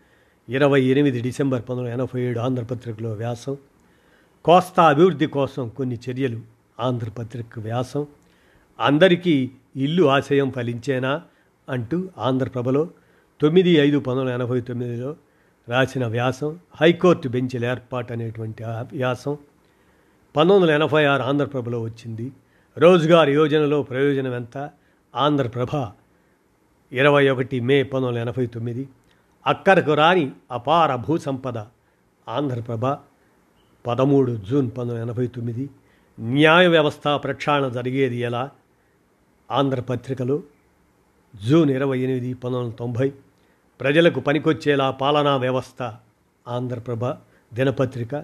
ఇరవై 0.49 0.81
ఎనిమిది 0.81 1.21
డిసెంబర్ 1.21 1.63
పంతొమ్మిది 1.63 1.95
ఎనభై 1.95 2.21
ఏడు 2.21 2.39
ఆంధ్రపత్రికలో 2.41 3.13
వ్యాసం 3.13 3.57
కోస్తా 4.45 4.89
అభివృద్ధి 4.89 5.27
కోసం 5.27 5.69
కొన్ని 5.69 5.99
చర్యలు 6.11 6.41
ఆంధ్రపత్రిక 6.81 7.59
వ్యాసం 7.59 8.07
అందరికీ 8.81 9.51
ఇల్లు 9.77 10.05
ఆశయం 10.05 10.51
ఫలించేనా 10.51 11.23
అంటూ 11.69 12.09
ఆంధ్రప్రభలో 12.19 12.91
తొమ్మిది 13.41 13.71
ఐదు 13.71 13.99
పంతొమ్మిది 13.99 14.35
ఎనభై 14.35 14.61
తొమ్మిదిలో 14.61 15.17
రాసిన 15.69 16.07
వ్యాసం 16.07 16.59
హైకోర్టు 16.81 17.29
బెంచ్ల 17.29 17.65
ఏర్పాటు 17.65 18.13
అనేటువంటి 18.13 18.65
వ్యాసం 18.65 19.39
పంతొమ్మిది 20.37 20.73
వందల 20.73 20.83
ఎనభై 20.83 21.05
ఆరు 21.05 21.23
ఆంధ్రప్రభలో 21.23 21.83
వచ్చింది. 21.83 22.33
రోజ్గార్ 22.79 23.29
యోజనలో 23.29 23.83
ప్రయోజనం 23.83 24.35
ఎంత? 24.35 24.71
ఆంధ్రప్రభ 25.17 25.93
ఇరవై 26.93 27.29
ఒకటి 27.29 27.61
మే 27.61 27.83
పంతొమ్మిది 27.83 28.21
వందల 28.21 28.29
ఎనభై 28.29 28.47
తొమ్మిది. 28.47 28.89
అక్కరకు 29.47 29.95
రాని 29.95 30.33
అపార 30.51 30.97
భూ 30.97 31.19
సంపద 31.19 31.59
ఆంధ్రప్రభ 32.29 32.87
పదమూడు 33.87 34.33
జూన్ 34.33 34.71
పంతొమ్మిది 34.71 35.01
వందల 35.01 35.11
ఎనభై 35.11 35.27
తొమ్మిది. 35.27 35.71
న్యాయ 36.21 36.67
వ్యవస్థ 36.67 37.09
ప్రక్షాళన 37.09 37.69
జరిగేది 37.69 38.17
ఎలా? 38.17 38.51
ఆంధ్రపత్రికలో 39.51 40.43
జూన్ 41.49 41.71
ఇరవై 41.71 41.99
ఎనిమిది 41.99 42.35
పంతొమ్మిది 42.35 42.65
వందల 42.65 42.77
తొంభై. 42.77 43.13
ప్రజలకు 43.85 44.21
పనికొచ్చేలా 44.21 44.87
పాలనా 45.01 45.33
వ్యవస్థ 45.37 45.81
ఆంధ్రప్రభ 46.47 47.05
దినపత్రిక 47.53 48.15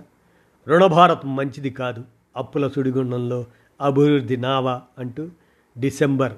రుణభారత్ 0.66 1.26
మంచిది 1.38 1.70
కాదు 1.70 2.02
అప్పుల 2.36 2.64
సుడిగుండంలో 2.68 3.38
అభివృద్ధి 3.80 4.36
నావా 4.36 4.74
అంటూ 4.98 5.24
డిసెంబర్ 5.76 6.34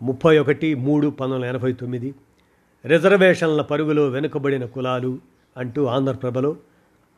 ముప్పై 0.00 0.34
ఒకటి 0.38 0.68
మూడు 0.80 1.06
పంతొమ్మిది 1.10 1.48
ఎనభై 1.48 1.72
తొమ్మిది 1.72 2.10
రిజర్వేషన్ల 2.84 3.62
పరుగులో 3.62 4.04
వెనుకబడిన 4.08 4.64
కులాలు 4.66 5.12
అంటూ 5.56 5.80
ఆంధ్రప్రభలో 5.86 6.52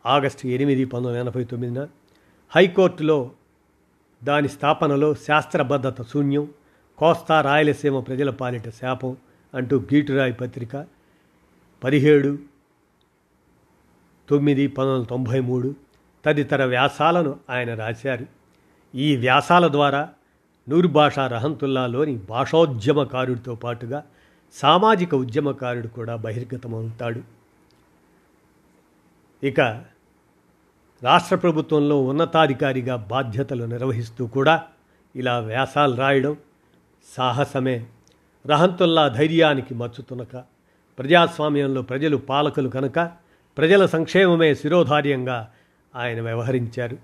ఆగస్టు 0.04 0.46
ఎనిమిది 0.48 0.84
పంతొమ్మిది 0.84 1.20
ఎనభై 1.20 1.44
తొమ్మిదిన 1.44 1.80
హైకోర్టులో 2.52 3.18
దాని 4.22 4.48
స్థాపనలో 4.48 5.14
శాస్త్రబద్ధత 5.26 6.02
శూన్యం 6.02 6.46
కోస్తా 6.98 7.40
రాయలసీమ 7.40 7.98
ప్రజల 8.00 8.30
పాలిట 8.30 8.68
శాపం 8.70 9.12
అంటూ 9.54 9.80
గీటురాయి 9.80 10.32
పత్రిక 10.32 10.86
పదిహేడు 11.84 12.38
తొమ్మిది 14.28 14.66
పంతొమ్మిది 14.66 14.94
వందల 14.94 15.06
తొంభై 15.10 15.40
మూడు 15.40 15.74
తదితర 16.24 16.64
వ్యాసాలను 16.64 17.40
ఆయన 17.50 17.74
రాశారు. 17.74 18.26
ఈ 18.94 19.16
వ్యాసాల 19.16 19.68
ద్వారా 19.68 20.10
నూరు 20.68 20.88
భాషా 20.88 21.26
రహంతుల్లాలోని 21.26 22.16
భాషోద్యమకారుడితో 22.16 23.54
పాటుగా 23.54 24.04
సామాజిక 24.52 25.14
ఉద్యమకారుడు 25.14 25.88
కూడా 25.88 26.16
బహిర్గతమవుతాడు. 26.16 27.20
ఇక 29.46 29.60
రాష్ట్ర 31.02 31.36
ప్రభుత్వంలో 31.36 32.04
ఉన్నతాధికారిగా 32.04 32.96
బాధ్యతలు 32.96 33.64
నిర్వహిస్తూ 33.64 34.26
కూడా 34.26 34.62
ఇలా 35.16 35.38
వ్యాసాలు 35.38 35.96
రాయడం 35.96 36.36
సాహసమే. 37.16 37.86
రహంతుల్లా 38.46 39.08
ధైర్యానికి 39.08 39.74
మచ్చుతునక 39.74 40.36
ప్రజాస్వామ్యంలో 40.98 41.82
ప్రజలు 41.82 42.16
పాలకులు 42.16 42.68
కనుక 42.68 43.10
ప్రజల 43.58 43.86
సంక్షేమమే 43.86 44.54
శిరోధార్యంగా 44.54 45.50
ఆయన 45.96 46.20
వ్యవహరించారు. 46.20 46.96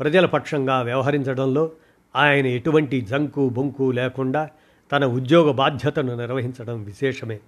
ప్రజల 0.00 0.26
పక్షంగా 0.26 0.80
వ్యవహరించడంలో 0.82 1.70
ఆయన 2.16 2.46
ఎటువంటి 2.46 3.00
జంకు 3.00 3.48
బొంకు 3.48 3.90
లేకుండా 3.90 4.50
తన 4.92 5.06
ఉద్యోగ 5.06 5.52
బాధ్యతను 5.52 6.16
నిర్వహించడం 6.16 6.82
విశేషమే. 6.82 7.40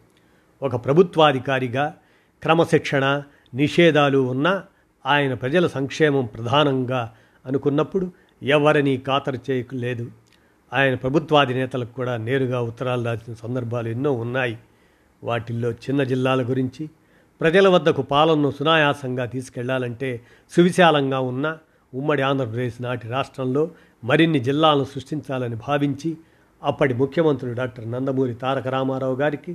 ఒక 0.62 0.84
ప్రభుత్వాధికారిగా 0.84 1.94
క్రమశిక్షణ 2.42 3.22
నిషేధాలు 3.54 4.18
ఉన్న 4.18 4.62
ఆయన 5.06 5.34
ప్రజల 5.34 5.66
సంక్షేమం 5.66 6.26
ప్రధానంగా 6.26 7.14
అనుకున్నప్పుడు 7.46 8.12
ఎవరినీ 8.42 8.96
ఖాతరు 8.96 9.38
చేయలేదు 9.50 10.10
ఆయన 10.74 10.94
ప్రభుత్వాధినేతలకు 10.94 11.92
కూడా 11.92 12.16
నేరుగా 12.16 12.60
ఉత్తరాలు 12.60 13.04
రాసిన 13.04 13.34
సందర్భాలు 13.34 13.88
ఎన్నో 13.88 14.12
ఉన్నాయి. 14.24 14.56
వాటిల్లో 15.22 15.70
చిన్న 15.84 16.02
జిల్లాల 16.02 16.40
గురించి 16.42 16.84
ప్రజల 17.40 17.68
వద్దకు 17.68 18.02
పాలనను 18.02 18.50
సునాయాసంగా 18.50 19.24
తీసుకెళ్ళాలంటే 19.26 20.10
సువిశాలంగా 20.52 21.20
ఉన్న 21.20 21.46
ఉమ్మడి 21.92 22.22
ఆంధ్రప్రదేశ్ 22.22 22.76
నాటి 22.82 23.06
రాష్ట్రంలో 23.08 23.62
మరిన్ని 24.04 24.40
జిల్లాలను 24.40 24.84
సృష్టించాలని 24.84 25.56
భావించి 25.66 26.10
అప్పటి 26.62 26.94
ముఖ్యమంత్రులు 26.94 27.54
డాక్టర్ 27.54 27.86
నందమూరి 27.92 28.34
తారక 28.34 28.68
రామారావు 28.68 29.16
గారికి 29.16 29.52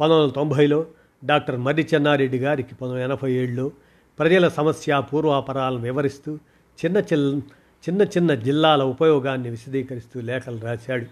పంతొమ్మిది 0.00 0.22
వందల 0.22 0.34
తొంభైలో 0.34 0.78
డాక్టర్ 1.22 1.56
మర్రి 1.56 1.84
చెన్నారెడ్డి 1.94 2.38
గారికి 2.38 2.72
పంతొమ్మిది 2.74 3.04
ఎనభై 3.04 3.30
ఏడులో 3.32 3.66
ప్రజల 4.18 4.48
సమస్య 4.48 5.02
పూర్వాపరాలను 5.12 5.82
వివరిస్తూ 5.82 6.32
చిన్న 6.78 6.98
చిల్ 6.98 7.28
చిన్న 7.88 8.02
చిన్న 8.02 8.34
జిల్లాల 8.34 8.82
ఉపయోగాన్ని 8.82 9.50
విశదీకరిస్తూ 9.50 10.20
లేఖలు 10.20 10.60
రాశాడు. 10.60 11.06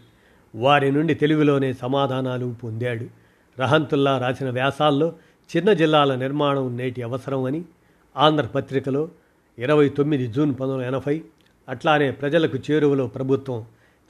వారి 0.55 0.93
నుండి 0.93 1.15
తెలుగులోనే 1.15 1.73
సమాధానాలు 1.73 2.55
పొందాడు. 2.65 3.07
రహంతుల్లా 3.59 4.19
రాసిన 4.19 4.51
వ్యాసాల్లో 4.51 5.13
చిన్న 5.57 5.73
జిల్లాల 5.73 6.15
నిర్మాణం 6.15 6.77
నేటి 6.77 7.03
అవసరం 7.03 7.45
అని 7.45 7.65
ఆంధ్రపత్రికలో 8.17 9.09
ఇరవై 9.59 9.89
తొమ్మిది 9.89 10.27
జూన్ 10.27 10.53
పంతొమ్మిది 10.53 10.89
ఎనభై 10.89 11.23
అట్లానే 11.69 12.11
ప్రజలకు 12.11 12.59
చేరువలో 12.71 13.07
ప్రభుత్వం 13.07 13.65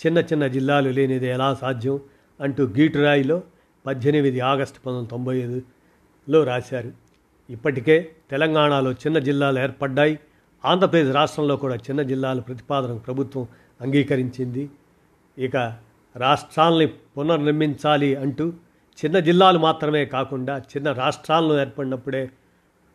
చిన్న 0.07 0.19
చిన్న 0.19 0.47
జిల్లాలు 0.47 0.89
లేనిది 0.89 1.27
ఎలా 1.27 1.55
సాధ్యం 1.55 2.01
అంటూ 2.41 2.65
గీటురాయిలో 2.65 3.43
పద్దెనిమిది 3.87 4.41
ఆగస్టు 4.41 4.77
పంతొమ్మిది 4.77 5.11
తొంభై 5.11 5.39
ఐదులో 5.39 6.45
రాశారు. 6.45 6.93
ఇప్పటికే 7.51 8.11
తెలంగాణలో 8.31 8.93
చిన్న 8.93 9.19
జిల్లాలు 9.19 9.59
ఏర్పడ్డాయి. 9.59 10.19
ఆంధ్రప్రదేశ్ 10.65 11.15
రాష్ట్రంలో 11.15 11.57
కూడా 11.57 11.75
చిన్న 11.77 12.03
జిల్లాల 12.03 12.41
ప్రతిపాదన 12.41 12.97
ప్రభుత్వం 12.97 13.47
అంగీకరించింది. 13.81 14.71
ఇక 15.39 15.57
రాష్ట్రాల్ని 16.17 16.87
పునర్నిర్మించాలి 16.87 18.15
అంటూ 18.15 18.53
చిన్న 18.99 19.19
జిల్లాలు 19.19 19.59
మాత్రమే 19.59 20.05
కాకుండా 20.05 20.59
చిన్న 20.59 20.93
రాష్ట్రాలను 20.93 21.61
ఏర్పడినప్పుడే 21.61 22.31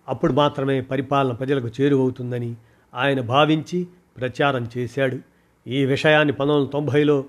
అప్పుడు 0.07 0.33
మాత్రమే 0.33 0.81
పరిపాలన 0.81 1.31
ప్రజలకు 1.31 1.67
చేరువవుతుందని 1.67 2.55
ఆయన 2.93 3.21
భావించి 3.21 3.87
ప్రచారం 4.17 4.69
చేశాడు. 4.77 5.17
ఈ 5.67 5.85
విషయాన్ని 5.85 6.33
పంతొమ్మిది 6.33 6.59
వందల 6.59 6.71
తొంభైలో 6.71 7.25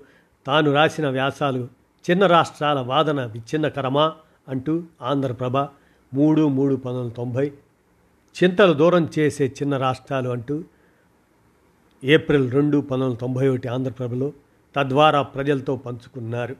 తాను 0.47 0.73
రాసిన 0.73 1.09
వ్యాసాలు 1.09 1.67
చిన్న 2.05 2.25
రాష్ట్రాల 2.25 2.79
వాదన 2.79 3.25
విచ్ఛిన్నకరమా 3.25 4.13
అంటూ 4.49 4.83
ఆంధ్రప్రభ 5.01 5.57
మూడు 6.13 6.47
మూడు 6.47 6.75
పంతొమ్మిది 6.75 7.01
వందల 7.01 7.13
తొంభై 7.13 7.51
చింతలు 8.43 8.73
దూరం 8.73 9.09
చేసే 9.19 9.45
చిన్న 9.45 9.77
రాష్ట్రాలు 9.77 10.29
అంటూ 10.29 10.63
ఏప్రిల్ 12.03 12.51
రెండు 12.51 12.77
పంతొమ్మిది 12.77 13.05
వందల 13.05 13.19
తొంభై 13.21 13.47
ఒకటి 13.47 13.67
ఆంధ్రప్రభలో 13.67 14.33
తద్వారా 14.75 15.21
ప్రజలతో 15.21 15.75
పంచుకున్నారు. 15.75 16.55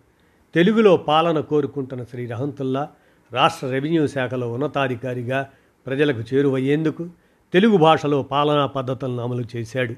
తెలుగులో 0.56 0.98
పాలన 0.98 1.40
కోరుకుంటున్న 1.40 2.04
శ్రీ 2.04 2.26
రహంతుల్లా 2.26 2.90
రాష్ట్ర 3.34 3.68
రెవెన్యూ 3.68 4.08
శాఖలో 4.08 4.54
ఉన్నతాధికారిగా 4.54 5.50
ప్రజలకు 5.88 6.20
చేరువయ్యేందుకు 6.20 7.10
తెలుగు 7.54 7.78
భాషలో 7.78 8.24
పాలనా 8.24 8.66
పద్ధతులను 8.66 9.24
అమలు 9.24 9.46
చేశాడు. 9.56 9.96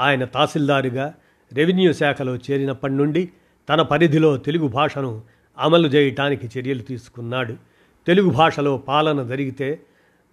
ఆయన 0.00 0.24
తహసీల్దారుగా 0.24 1.14
రెవెన్యూ 1.52 1.92
శాఖలో 1.92 2.36
చేరినప్పటి 2.36 2.92
నుండి 2.92 3.28
తన 3.68 3.82
పరిధిలో 3.82 4.36
తెలుగు 4.36 4.68
భాషను 4.68 5.22
అమలు 5.58 5.88
చేయటానికి 5.88 6.58
చర్యలు 6.58 6.82
తీసుకున్నాడు. 6.82 7.54
తెలుగు 8.06 8.30
భాషలో 8.30 8.76
పాలన 8.76 9.22
జరిగితే 9.26 9.82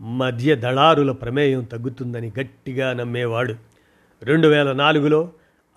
మధ్య 0.02 0.56
దళారుల 0.56 1.12
ప్రమేయం 1.12 1.64
తగ్గుతుందని 1.64 2.32
గట్టిగా 2.40 2.94
నమ్మేవాడు. 2.94 3.56
రెండు 4.24 4.48
వేల 4.48 4.72
నాలుగులో 4.72 5.30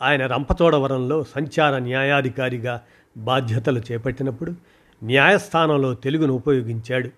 ఆయన 0.03 0.27
రంపచోడవరంలో 0.27 1.25
సంచార 1.25 1.79
న్యాయాధికారిగా 1.79 2.81
బాధ్యతలు 3.17 3.83
చేపట్టినప్పుడు 3.93 4.55
న్యాయస్థానంలో 5.03 5.95
తెలుగును 5.95 6.33
ఉపయోగించాడు. 6.33 7.11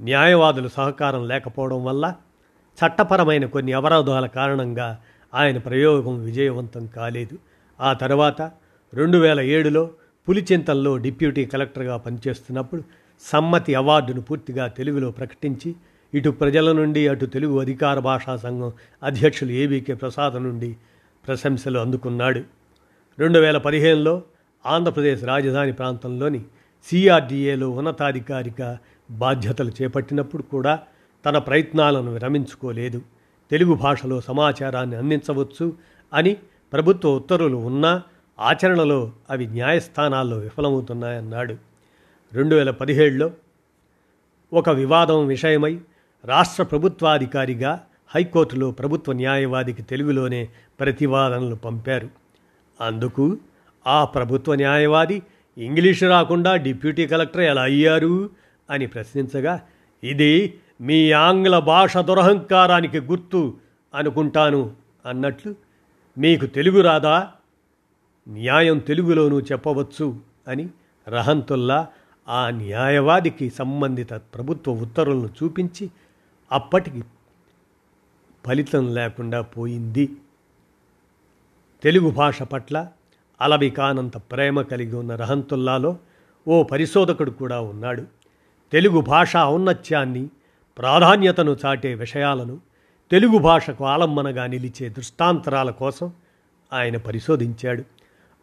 న్యాయవాదుల 0.00 0.66
సహకారం 0.66 1.28
లేకపోవడం 1.28 1.84
వల్ల 1.84 2.14
చట్టపరమైన 2.78 3.46
కొన్ని 3.46 3.72
అవరోధాల 3.72 4.26
కారణంగా 4.26 4.98
ఆయన 5.34 5.58
ప్రయోగం 5.58 6.24
విజయవంతం 6.24 6.86
కాలేదు. 6.86 7.38
ఆ 7.80 7.92
తర్వాత 7.92 8.42
రెండు 8.94 9.18
వేల 9.18 9.40
ఏడులో 9.40 9.90
పులిచింతల్లో 10.28 10.96
డిప్యూటీ 10.96 11.44
కలెక్టర్గా 11.44 11.96
పనిచేస్తున్నప్పుడు 11.96 12.82
సమ్మతి 13.20 13.74
అవార్డును 13.74 14.20
పూర్తిగా 14.20 14.66
తెలుగులో 14.66 15.10
ప్రకటించి 15.10 15.74
ఇటు 16.16 16.30
ప్రజల 16.30 16.72
నుండి 16.72 17.08
అటు 17.08 17.26
తెలుగు 17.26 17.60
అధికార 17.60 17.98
భాషా 17.98 18.36
సంఘం 18.36 18.72
అధ్యక్షులు 19.02 19.50
ఏబీకే 19.50 19.94
ప్రసాద్ 19.94 20.42
నుండి 20.42 20.76
ప్రశంసలు 21.26 21.78
అందుకున్నాడు. 21.78 22.42
రెండు 23.18 23.38
వేల 23.38 23.58
పదిహేనులో 23.58 24.22
ఆంధ్రప్రదేశ్ 24.66 25.24
రాజధాని 25.24 25.72
ప్రాంతంలోని 25.72 26.44
సిఆర్డీఏలో 26.84 27.70
ఉన్నతాధికారిక 27.70 28.78
బాధ్యతలు 29.10 29.72
చేపట్టినప్పుడు 29.82 30.42
కూడా 30.42 30.78
తన 31.26 31.38
ప్రయత్నాలను 31.38 32.12
విరమించుకోలేదు. 32.12 33.02
తెలుగు 33.50 33.74
భాషలో 33.74 34.20
సమాచారాన్ని 34.20 34.96
అందించవచ్చు 34.96 35.72
అని 36.14 36.36
ప్రభుత్వ 36.72 37.08
ఉత్తర్వులు 37.08 37.56
ఉన్నా 37.56 38.02
ఆచరణలో 38.40 39.12
అవి 39.30 39.46
న్యాయస్థానాల్లో 39.46 40.38
విఫలమవుతున్నాయన్నాడు. 40.38 41.56
రెండు 42.32 42.54
వేల 42.54 42.70
పదిహేడులో 42.70 43.30
ఒక 44.52 44.70
వివాదం 44.70 45.26
విషయమై 45.26 45.80
రాష్ట్ర 46.26 46.62
ప్రభుత్వాధికారిగా 46.62 47.84
హైకోర్టులో 48.14 48.70
ప్రభుత్వ 48.70 49.12
న్యాయవాదికి 49.12 49.82
తెలుగులోనే 49.82 50.48
ప్రతివాదనలు 50.80 51.54
పంపారు. 51.54 52.08
అందుకు 52.80 53.38
ఆ 53.86 54.04
ప్రభుత్వ 54.04 54.54
న్యాయవాది 54.54 55.22
ఇంగ్లీషు 55.58 56.06
రాకుండా 56.06 56.56
డిప్యూటీ 56.56 57.06
కలెక్టర్ 57.06 57.40
ఎలా 57.40 57.62
అయ్యారు 57.62 58.30
అని 58.70 58.86
ప్రశ్నించగా 58.86 59.60
ఇది 60.04 60.54
మీ 60.80 61.12
ఆంగ్ల 61.12 61.58
భాష 61.58 61.96
దురహంకారానికి 61.96 63.00
గుర్తు 63.00 63.54
అనుకుంటాను 63.94 64.74
అన్నట్లు 65.06 65.54
మీకు 66.18 66.46
తెలుగు 66.46 66.80
రాదా? 66.80 67.30
న్యాయం 68.28 68.78
తెలుగులోనూ 68.78 69.40
చెప్పవచ్చు 69.40 70.20
అని 70.48 70.68
రహంతుల్లా 71.08 71.88
ఆ 72.28 72.50
న్యాయవాదికి 72.50 73.50
సంబంధిత 73.50 74.12
ప్రభుత్వ 74.14 74.72
ఉత్తర్వులను 74.72 75.28
చూపించి 75.42 75.90
అప్పటికి 76.52 77.04
ఫలితం 78.46 78.94
లేకుండా 78.94 79.40
పోయింది. 79.40 80.10
తెలుగు 81.82 82.10
భాష 82.10 82.42
పట్ల 82.42 82.88
అలవికానంత 83.40 84.16
ప్రేమ 84.16 84.62
కలిగి 84.62 84.94
ఉన్న 84.94 85.16
రహంతుల్లాలో 85.16 85.96
ఓ 86.48 86.62
పరిశోధకుడు 86.62 87.30
కూడా 87.30 87.60
ఉన్నాడు. 87.60 88.02
తెలుగు 88.72 89.00
భాష 89.00 89.36
ఔన్నత్యాన్ని 89.36 90.28
ప్రాధాన్యతను 90.78 91.56
చాటే 91.66 91.94
విషయాలను 91.94 92.60
తెలుగు 93.10 93.38
భాషకు 93.38 93.84
ఆలంబనగా 93.84 94.46
నిలిచే 94.46 94.88
దృష్టాంతరాల 94.88 95.70
కోసం 95.70 96.12
ఆయన 96.72 96.96
పరిశోధించాడు. 96.96 97.84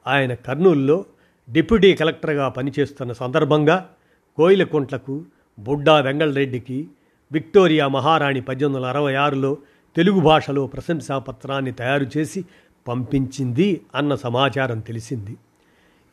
ఆయన 0.07 0.33
కర్నూలులో 0.33 1.05
డిప్యూటీ 1.51 1.93
కలెక్టర్గా 1.93 2.49
పనిచేస్తున్న 2.49 3.13
సందర్భంగా 3.13 3.89
కోయిలకుంట్లకు 4.37 5.25
బుడ్డా 5.59 5.99
వెంగళరెడ్డికి 5.99 6.87
విక్టోరియా 7.31 7.87
మహారాణి 7.87 8.41
పద్దెనిమిది 8.41 8.77
వందల 8.77 8.89
అరవై 8.89 9.15
ఆరులో 9.15 9.57
తెలుగు 9.95 10.19
భాషలో 10.19 10.67
ప్రశంసా 10.67 11.17
పత్రాన్ని 11.17 11.71
తయారు 11.71 12.05
చేసి 12.17 12.45
పంపించింది 12.87 13.81
అన్న 13.95 14.15
సమాచారం 14.15 14.79
తెలిసింది. 14.79 15.37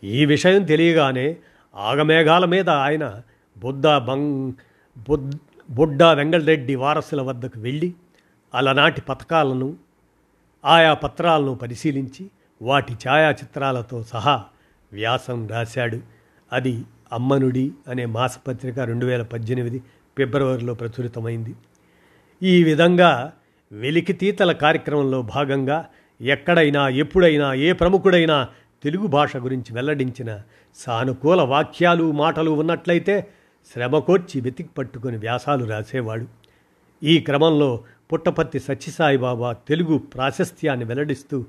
ఈ 0.04 0.24
విషయం 0.24 0.64
తెలియగానే 0.64 1.36
ఆగమేఘాల 1.76 2.44
మీద 2.44 2.68
ఆయన 2.68 3.22
బుద్ధ 3.58 3.86
బంగ్ 3.86 4.52
బుద్ 5.08 5.32
బుడ్డా 5.70 6.12
వెంగళరెడ్డి 6.12 6.74
వారసుల 6.74 7.22
వద్దకు 7.22 7.60
వెళ్ళి 7.60 7.94
అలనాటి 8.54 9.00
పథకాలను 9.00 9.76
ఆయా 10.64 10.94
పత్రాలను 10.94 11.54
పరిశీలించి 11.54 12.30
వాటి 12.62 12.92
ఛాయాచిత్రాలతో 12.92 14.02
సహా 14.02 14.44
వ్యాసం 14.92 15.48
రాశాడు. 15.48 15.98
అది 16.52 16.84
అమ్మనుడి 17.12 17.72
అనే 17.88 18.06
మాసపత్రిక 18.06 18.78
రెండు 18.78 19.06
వేల 19.06 19.22
పద్దెనిమిది 19.22 19.82
ఫిబ్రవరిలో 20.18 20.74
ప్రచురితమైంది. 20.74 21.54
ఈ 22.42 22.64
విధంగా 22.64 23.32
వెలికితీతల 23.72 24.52
కార్యక్రమంలో 24.52 25.22
భాగంగా 25.22 25.86
ఎక్కడైనా 26.20 26.88
ఎప్పుడైనా 26.88 27.54
ఏ 27.54 27.72
ప్రముఖుడైనా 27.72 28.48
తెలుగు 28.82 29.06
భాష 29.06 29.36
గురించి 29.36 29.74
వెల్లడించిన 29.74 30.40
సానుకూల 30.76 31.42
వాక్యాలు 31.42 32.12
మాటలు 32.12 32.50
ఉన్నట్లయితే 32.50 33.26
శ్రమకోర్చి 33.74 34.40
వెతికి 34.40 34.68
పట్టుకొని 34.78 35.16
వ్యాసాలు 35.16 35.64
రాసేవాడు. 35.64 36.26
ఈ 37.02 37.18
క్రమంలో 37.18 37.84
పుట్టపర్తి 38.12 38.60
సత్యసాయిబాబా 38.60 39.52
తెలుగు 39.52 39.98
ప్రాశస్త్యాన్ని 39.98 40.84
వెల్లడిస్తూ 40.84 41.44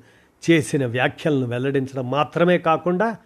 చేసిన 0.50 0.86
వ్యాఖ్యలను 0.86 1.45
వెల్లడించడం 1.45 2.12
మాత్రమే 2.12 2.58
కాకుండా 2.58 3.17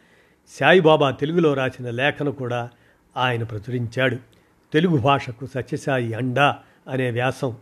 సాయిబాబా 0.59 1.11
తెలుగులో 1.11 1.53
రాసిన 1.53 1.89
లేఖను 1.89 2.31
కూడా 2.31 2.69
ఆయన 3.17 3.43
ప్రచురించాడు. 3.43 4.34
తెలుగు 4.75 4.97
భాషకు 4.97 5.45
సత్యసాయి 5.45 6.13
అండా 6.13 6.59
అనే 6.87 7.11
వ్యాసం 7.11 7.57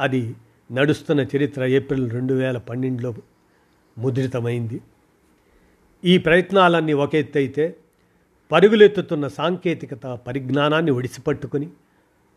అది 0.00 0.34
నడుస్తున్న 0.72 1.20
చరిత్ర 1.20 1.64
ఏప్రిల్ 1.64 2.10
రెండు 2.10 2.34
వేల 2.34 2.58
పన్నెండులో 2.58 3.14
ముద్రితమైంది. 3.98 4.80
ఈ 6.04 6.18
ప్రయత్నాలన్నీ 6.18 6.92
ఒక 6.92 7.14
ఎత్తైతే 7.14 7.76
పరుగులెత్తుతున్న 8.52 9.28
సాంకేతికత 9.28 10.06
పరిజ్ఞానాన్ని 10.06 10.90
ఒడిసిపట్టుకుని 10.90 11.68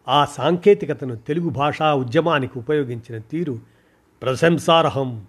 ఆ 0.08 0.26
సాంకేతికతను 0.26 1.16
తెలుగు 1.16 1.50
భాషా 1.50 1.94
ఉద్యమానికి 1.94 2.60
ఉపయోగించిన 2.60 3.22
తీరు 3.22 3.60
ప్రశంసార్హం. 4.22 5.26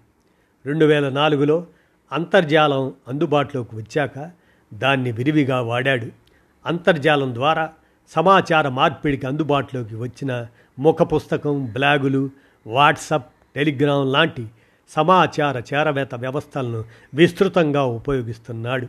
రెండు 0.65 0.85
వేల 0.85 1.09
నాలుగులో 1.09 1.67
అంతర్జాలం 2.11 2.93
అందుబాటులోకి 3.07 3.75
వచ్చాక 3.75 4.31
దాన్ని 4.73 5.11
విరివిగా 5.11 5.61
వాడాడు. 5.61 6.07
అంతర్జాలం 6.65 7.35
ద్వారా 7.35 7.73
సమాచార 8.15 8.69
మార్పిడికి 8.69 9.27
అందుబాటులోకి 9.27 9.95
వచ్చిన 9.95 10.47
ముఖ 10.79 10.97
పుస్తకం 11.01 11.65
బ్లాగులు 11.65 12.29
వాట్సప్ 12.67 13.25
టెలిగ్రామ్ 13.55 14.13
లాంటి 14.13 14.47
సమాచార 14.89 15.57
చేరవేత 15.57 16.15
వ్యవస్థలను 16.15 16.85
విస్తృతంగా 17.13 17.83
ఉపయోగిస్తున్నాడు. 17.83 18.87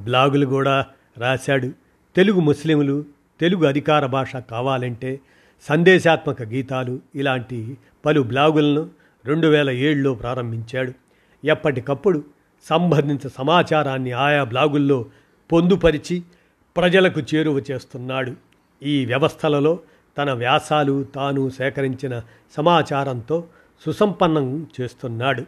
బ్లాగులు 0.00 0.46
కూడా 0.46 0.86
రాశాడు. 1.18 1.72
తెలుగు 2.16 2.40
ముస్లింలు 2.40 3.04
తెలుగు 3.40 3.66
అధికార 3.66 4.06
భాష 4.06 4.36
కావాలంటే 4.36 5.20
సందేశాత్మక 5.68 6.42
గీతాలు 6.42 7.00
ఇలాంటి 7.14 7.78
పలు 8.04 8.20
బ్లాగులను 8.20 8.90
రెండు 9.24 9.46
వేల 9.46 9.70
ఏడులో 9.70 10.14
ప్రారంభించాడు. 10.14 10.92
ఎప్పటికప్పుడు 11.44 12.24
సంబంధిత 12.68 13.26
సమాచారాన్ని 13.26 14.12
ఆయా 14.12 14.44
బ్లాగుల్లో 14.44 15.04
పొందుపరిచి 15.52 16.22
ప్రజలకు 16.76 17.20
చేరువ 17.20 17.62
చేస్తున్నాడు. 17.70 18.32
ఈ 18.82 19.04
వ్యవస్థలలో 19.04 19.78
తన 20.18 20.32
వ్యాసాలు 20.32 21.04
తాను 21.14 21.50
సేకరించిన 21.50 22.22
సమాచారంతో 22.56 23.44
సుసంపన్నం 23.84 24.66
చేస్తున్నాడు. 24.80 25.42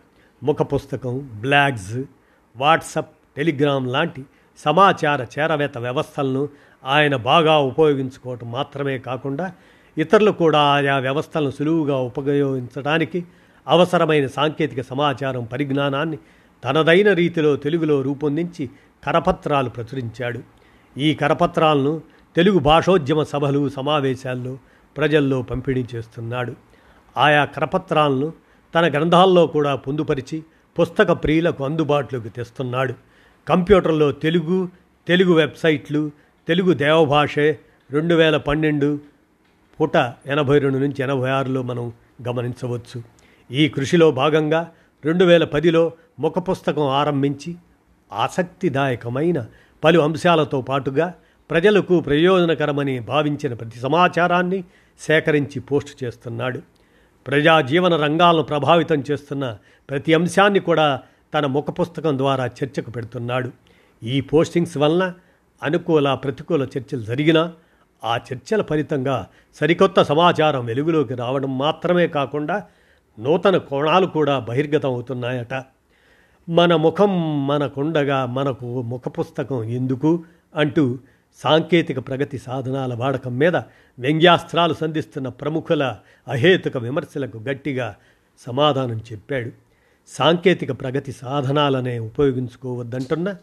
ముఖ 0.45 0.57
పుస్తకం 0.63 1.31
బ్లాగ్స్ 1.41 1.99
వాట్సప్ 2.57 3.13
టెలిగ్రామ్ 3.37 3.93
లాంటి 3.93 4.25
సమాచార 4.59 5.27
చేరవేత 5.35 5.79
వ్యవస్థలను 5.79 6.49
ఆయన 6.85 7.17
బాగా 7.17 7.59
ఉపయోగించుకోవటం 7.59 8.53
మాత్రమే 8.53 8.99
కాకుండా 8.99 9.53
ఇతరులు 9.99 10.31
కూడా 10.31 10.61
ఆయా 10.61 10.99
వ్యవస్థలను 10.99 11.51
సులువుగా 11.51 11.97
ఉపయోగించడానికి 11.97 13.25
అవసరమైన 13.67 14.27
సాంకేతిక 14.27 14.81
సమాచారం 14.83 15.45
పరిజ్ఞానాన్ని 15.45 16.19
తనదైన 16.65 17.13
రీతిలో 17.13 17.57
తెలుగులో 17.57 18.03
రూపొందించి 18.03 18.71
కరపత్రాలు 19.05 19.71
ప్రచురించాడు. 19.71 20.62
ఈ 20.98 21.14
కరపత్రాలను 21.14 22.02
తెలుగు 22.37 22.59
భాషోద్యమ 22.59 23.22
సభలు 23.22 23.68
సమావేశాల్లో 23.68 24.59
ప్రజల్లో 24.96 25.42
పంపిణీ 25.42 25.87
చేస్తున్నాడు. 25.94 26.55
ఆయా 27.16 27.44
కరపత్రాలను 27.44 28.33
తన 28.74 28.92
గ్రంథాల్లో 28.92 29.46
కూడా 29.46 29.74
పొందుపరిచి 29.74 30.44
పుస్తక 30.81 31.12
ప్రియులకు 31.12 31.64
అందుబాటులోకి 31.64 32.28
తెస్తున్నాడు. 32.28 32.94
కంప్యూటర్లో 33.48 34.12
తెలుగు 34.12 34.68
తెలుగు 35.09 35.33
వెబ్సైట్లు 35.33 36.11
తెలుగు 36.48 36.72
దేవభాషే 36.72 37.59
రెండు 37.90 38.14
వేల 38.14 38.37
పన్నెండు 38.37 39.00
పూట 39.81 39.96
ఎనభై 40.26 40.59
రెండు 40.59 40.78
నుంచి 40.78 41.02
ఎనభై 41.02 41.31
ఆరులో 41.31 41.62
మనం 41.62 41.92
గమనించవచ్చు. 42.28 43.02
ఈ 43.50 43.68
కృషిలో 43.68 44.11
భాగంగా 44.11 44.70
రెండు 45.05 45.24
వేల 45.24 45.44
పదిలో 45.44 45.92
ముఖ 46.20 46.38
పుస్తకం 46.38 46.83
ఆరంభించి 46.83 47.57
ఆసక్తిదాయకమైన 48.12 49.46
పలు 49.85 49.99
అంశాలతో 49.99 50.61
పాటుగా 50.61 51.14
ప్రజలకు 51.51 52.01
ప్రయోజనకరమని 52.01 53.01
భావించిన 53.01 53.55
ప్రతి 53.55 53.79
సమాచారాన్ని 53.81 54.64
సేకరించి 55.01 55.61
పోస్టు 55.61 56.05
చేస్తున్నాడు. 56.05 56.62
ప్రజా 57.27 57.61
జీవన 57.61 57.97
రంగాలను 57.97 58.42
ప్రభావితం 58.42 59.05
చేస్తున్న 59.11 59.57
ప్రతి 59.90 60.14
అంశాన్ని 60.14 60.61
కూడా 60.61 61.01
తన 61.35 61.47
ముఖ 61.47 61.64
పుస్తకం 61.81 62.18
ద్వారా 62.18 62.47
చర్చకు 62.47 62.90
పెడుతున్నాడు. 62.90 63.51
ఈ 64.03 64.21
పోస్టింగ్స్ 64.21 64.79
వలన 64.79 65.14
అనుకూల 65.62 66.14
ప్రతికూల 66.14 66.62
చర్చలు 66.62 67.01
జరిగినా 67.01 67.53
ఆ 68.05 68.16
చర్చల 68.16 68.62
ఫలితంగా 68.62 69.27
సరికొత్త 69.55 70.03
సమాచారం 70.03 70.64
వెలుగులోకి 70.64 71.14
రావడం 71.14 71.59
మాత్రమే 71.59 72.07
కాకుండా 72.07 72.64
నూతన 73.18 73.57
కోణాలు 73.57 74.07
కూడా 74.07 74.38
బహిర్గతం 74.38 74.88
అవుతున్నాయట 74.88 75.64
మన 76.48 76.76
ముఖం 76.76 77.46
మనకుండగా 77.46 78.26
మనకు 78.26 78.83
ముఖ 78.83 79.02
పుస్తకం 79.09 79.64
ఎందుకు 79.64 80.24
అంటూ 80.57 80.98
సాంకేతిక 81.35 81.98
ప్రగతి 81.98 82.38
సాధనాల 82.38 82.94
వాడకం 82.94 83.38
మీద 83.38 83.57
వ్యంగ్యాస్త్రాలు 83.98 84.74
సంధిస్తున్న 84.74 85.28
ప్రముఖుల 85.28 85.96
అహేతుక 86.28 86.76
విమర్శలకు 86.76 87.38
గట్టిగా 87.38 87.96
సమాధానం 88.38 88.98
చెప్పాడు. 88.98 89.50
సాంకేతిక 90.09 90.81
ప్రగతి 90.81 91.12
సాధనాలనే 91.12 91.98
ఉపయోగించుకోవద్దంటున్న 91.98 93.35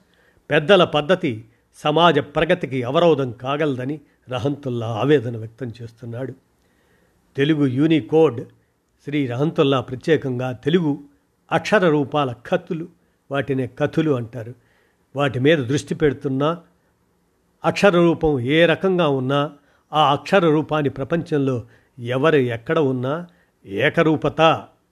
పెద్దల 0.50 0.84
పద్ధతి 0.84 1.46
సమాజ 1.76 2.20
ప్రగతికి 2.20 2.84
అవరోధం 2.84 3.32
కాగలదని 3.32 4.00
రహంతుల్లా 4.30 4.88
ఆవేదన 4.88 5.38
వ్యక్తం 5.38 5.72
చేస్తున్నాడు. 5.82 6.34
తెలుగు 7.38 7.66
యూనికోడ్ 7.66 8.42
శ్రీ 9.04 9.28
రహంతుల్లా 9.28 9.82
ప్రత్యేకంగా 9.82 10.52
తెలుగు 10.52 11.00
అక్షర 11.52 11.90
రూపాల 11.90 12.34
కత్తులు 12.48 12.88
వాటినే 13.32 13.68
కథులు 13.68 14.12
అంటారు. 14.12 14.54
వాటి 15.16 15.40
మీద 15.40 15.58
దృష్టి 15.58 15.96
పెడుతున్నా 15.96 16.58
అక్షర 17.66 17.90
రూపం 17.90 18.40
ఏ 18.40 18.66
రకంగా 18.66 19.08
ఉన్నా 19.08 19.52
ఆ 19.94 20.12
అక్షర 20.12 20.50
రూపాన్ని 20.50 20.90
ప్రపంచంలో 20.90 21.64
ఎవరు 22.00 22.36
ఎక్కడ 22.36 22.80
ఉన్నా 22.80 23.28
ఏకరూపత 23.66 24.42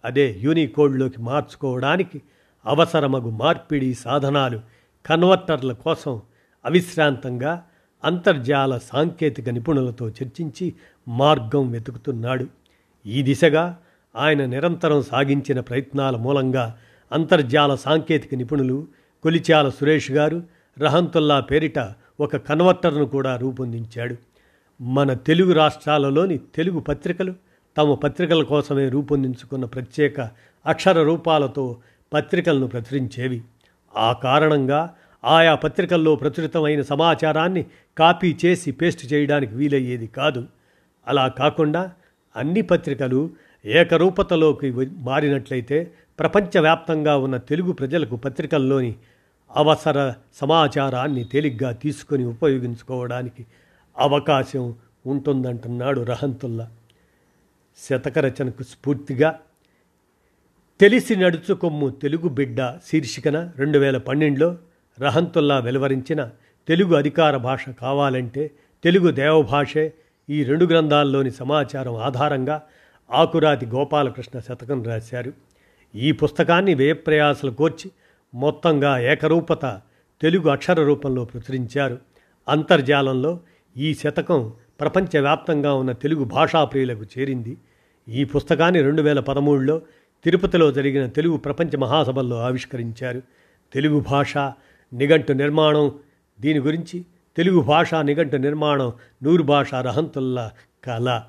అదే 0.06 0.38
యూనికోడ్లోకి 0.40 1.22
మార్చుకోవడానికి 1.22 2.22
అవసరమగు 2.66 3.30
మార్పిడి 3.30 3.94
సాధనాలు 3.94 4.62
కన్వర్టర్ల 5.06 5.74
కోసం 5.74 6.22
అవిశ్రాంతంగా 6.66 7.64
అంతర్జాల 8.04 8.78
సాంకేతిక 8.78 9.50
నిపుణులతో 9.50 10.10
చర్చించి 10.10 10.74
మార్గం 11.08 11.72
వెతుకుతున్నాడు. 11.72 12.48
ఈ 13.06 13.22
దిశగా 13.22 13.78
ఆయన 14.16 14.46
నిరంతరం 14.46 15.02
సాగించిన 15.02 15.60
ప్రయత్నాల 15.60 16.16
మూలంగా 16.16 16.78
అంతర్జాల 17.12 17.76
సాంకేతిక 17.76 18.36
నిపుణులు 18.36 18.88
కొలిచాల 19.24 19.70
సురేష్ 19.70 20.12
గారు 20.12 20.44
రహంతుల్లా 20.80 21.40
పేరిట 21.40 21.90
ఒక 22.20 22.38
కన్వర్టర్ను 22.38 23.06
కూడా 23.06 23.36
రూపొందించాడు. 23.36 24.16
మన 24.82 25.14
తెలుగు 25.14 25.54
రాష్ట్రాలలోని 25.54 26.38
తెలుగు 26.38 26.80
పత్రికలు 26.80 27.34
తమ 27.78 27.94
పత్రికల 27.94 28.44
కోసమే 28.44 28.90
రూపొందించుకున్న 28.90 29.66
ప్రత్యేక 29.66 30.22
అక్షర 30.66 31.04
రూపాలతో 31.04 31.78
పత్రికలను 32.14 32.68
ప్రచురించేవి. 32.68 33.42
ఆ 33.98 34.14
కారణంగా 34.14 34.94
ఆయా 35.26 35.56
పత్రికల్లో 35.56 36.16
ప్రచురితమైన 36.16 36.82
సమాచారాన్ని 36.82 37.66
కాపీ 37.98 38.38
చేసి 38.46 38.72
పేస్ట్ 38.72 39.14
చేయడానికి 39.14 39.56
వీలయ్యేది 39.56 40.08
కాదు. 40.08 40.46
అలా 41.08 41.28
కాకుండా 41.28 41.92
అన్ని 42.36 42.62
పత్రికలు 42.62 43.30
ఏకరూపతలోకి 43.68 44.72
మారినట్లయితే 44.98 45.92
ప్రపంచవ్యాప్తంగా 46.20 47.18
ఉన్న 47.18 47.38
తెలుగు 47.38 47.72
ప్రజలకు 47.72 48.16
పత్రికల్లోని 48.16 48.96
అవసర 49.56 50.14
సమాచారాన్ని 50.36 51.24
తేలిగ్గా 51.24 51.72
తీసుకొని 51.72 52.26
ఉపయోగించుకోవడానికి 52.26 53.46
అవకాశం 53.98 54.76
ఉంటుందంటున్నాడు 55.06 56.02
రహంతుల్లా. 56.02 56.70
శతక 57.90 58.20
రచనకు 58.20 58.64
స్ఫూర్తిగా 58.64 59.40
తెలిసి 60.82 61.16
నడుచుకొమ్ము 61.16 61.90
తెలుగు 61.90 62.30
బిడ్డ 62.30 62.78
శీర్షికన 62.88 63.52
రెండు 63.58 63.80
వేల 63.80 63.98
పన్నెండులో 63.98 64.58
రహంతుల్లా 65.00 65.60
వెలువరించిన 65.60 66.30
తెలుగు 66.68 66.96
అధికార 66.96 67.38
భాష 67.38 67.70
కావాలంటే 67.70 68.52
తెలుగు 68.84 69.12
దేవభాషే 69.12 69.94
ఈ 70.30 70.44
రెండు 70.44 70.66
గ్రంథాల్లోని 70.66 71.32
సమాచారం 71.32 71.96
ఆధారంగా 71.96 72.62
ఆకురాతి 73.12 73.66
గోపాలకృష్ణ 73.66 74.40
శతకం 74.40 74.84
రాశారు. 74.84 75.34
ఈ 75.96 76.12
పుస్తకాన్ని 76.12 76.74
వ్యయప్రయాసలు 76.74 77.52
కోర్చి 77.52 77.92
మొత్తంగా 78.36 79.00
ఏకరూపత 79.00 79.82
తెలుగు 80.22 80.50
అక్షర 80.50 80.84
రూపంలో 80.84 81.26
ప్రచురించారు. 81.26 81.98
అంతర్జాలంలో 82.48 83.40
ఈ 83.78 83.94
శతకం 83.94 84.54
ప్రపంచవ్యాప్తంగా 84.80 85.74
ఉన్న 85.74 85.92
తెలుగు 85.92 86.24
భాషా 86.24 86.64
ప్రియులకు 86.64 87.04
చేరింది. 87.04 87.58
ఈ 88.10 88.24
పుస్తకాన్ని 88.24 88.82
రెండు 88.82 89.02
వేల 89.02 89.20
పదమూడులో 89.20 89.82
తిరుపతిలో 90.24 90.72
జరిగిన 90.72 91.06
తెలుగు 91.06 91.38
ప్రపంచ 91.38 91.78
మహాసభల్లో 91.78 92.40
ఆవిష్కరించారు. 92.40 93.22
తెలుగు 93.74 94.00
భాష 94.00 94.38
నిఘంటు 94.94 95.34
నిర్మాణం 95.34 95.92
దీని 96.40 96.60
గురించి 96.60 97.06
తెలుగు 97.38 97.60
భాష 97.60 97.94
నిఘంటు 97.94 98.36
నిర్మాణం 98.36 98.94
నూరు 99.24 99.44
భాష 99.44 99.74
రహంతుల్లా 99.74 100.52
కళ. 100.84 101.22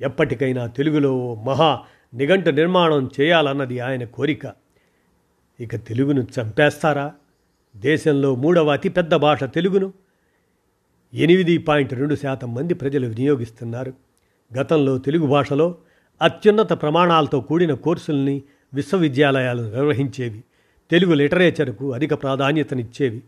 ఎప్పటికైనా 0.00 0.66
తెలుగులో 0.66 1.34
మహా 1.34 1.80
నిఘంటు 2.14 2.50
నిర్మాణం 2.50 3.10
చేయాలన్నది 3.20 3.80
ఆయన 3.80 4.04
కోరిక. 4.04 4.52
ఇక 5.60 5.76
తెలుగును 5.76 6.26
చంపేస్తారా? 6.40 7.12
దేశంలో 7.76 8.34
మూడవ 8.34 8.72
అతిపెద్ద 8.72 9.14
భాష 9.14 9.44
తెలుగును. 9.44 9.92
ఎనిమిది 11.14 11.58
పాయింట్ 11.58 11.94
రెండు 11.94 12.14
శాతం 12.14 12.54
మంది 12.54 12.74
ప్రజలు 12.74 13.06
వినియోగిస్తున్నారు. 13.06 13.92
గతంలో 14.56 14.98
తెలుగు 14.98 15.26
భాషలో 15.26 15.74
అత్యున్నత 16.22 16.72
ప్రమాణాలతో 16.72 17.40
కూడిన 17.40 17.74
కోర్సుల్ని 17.74 18.42
విశ్వవిద్యాలయాలు 18.74 19.62
నిర్వహించేవి. 19.62 20.44
తెలుగు 20.90 21.14
లిటరేచర్కు 21.14 21.92
అధిక 21.92 22.22
ప్రాధాన్యతనిచ్చేవి. 22.22 23.22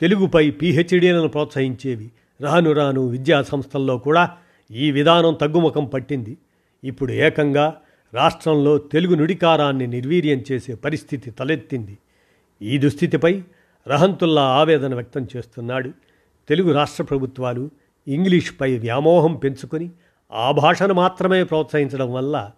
తెలుగుపై 0.00 0.50
పీహెచ్డీలను 0.50 1.28
ప్రోత్సహించేవి. 1.28 2.10
రాను 2.40 2.72
రాను 2.72 3.06
విద్యా 3.06 3.42
సంస్థల్లో 3.42 3.98
కూడా 3.98 4.36
ఈ 4.72 4.90
విధానం 4.90 5.34
తగ్గుముఖం 5.34 5.84
పట్టింది. 5.84 6.38
ఇప్పుడు 6.84 7.12
ఏకంగా 7.12 7.76
రాష్ట్రంలో 8.14 8.78
తెలుగు 8.78 9.14
నుడికారాన్ని 9.14 9.86
నిర్వీర్యం 9.86 10.44
చేసే 10.52 10.74
పరిస్థితి 10.74 11.30
తలెత్తింది. 11.30 11.98
ఈ 12.62 12.78
దుస్థితిపై 12.78 13.42
రహంతుల్లా 13.88 14.42
ఆవేదన 14.42 14.94
వ్యక్తం 14.94 15.26
చేస్తున్నాడు. 15.36 15.90
తెలుగు 16.48 16.72
రాష్ట్ర 16.72 17.04
ప్రభుత్వాలు 17.04 17.70
ఇంగ్లీష్పై 18.08 18.78
వ్యామోహం 18.78 19.36
పెంచుకొని 19.36 19.90
ఆ 20.32 20.50
భాషను 20.50 20.94
మాత్రమే 20.94 21.44
ప్రోత్సహించడం 21.44 22.12
వల్ల 22.12 22.50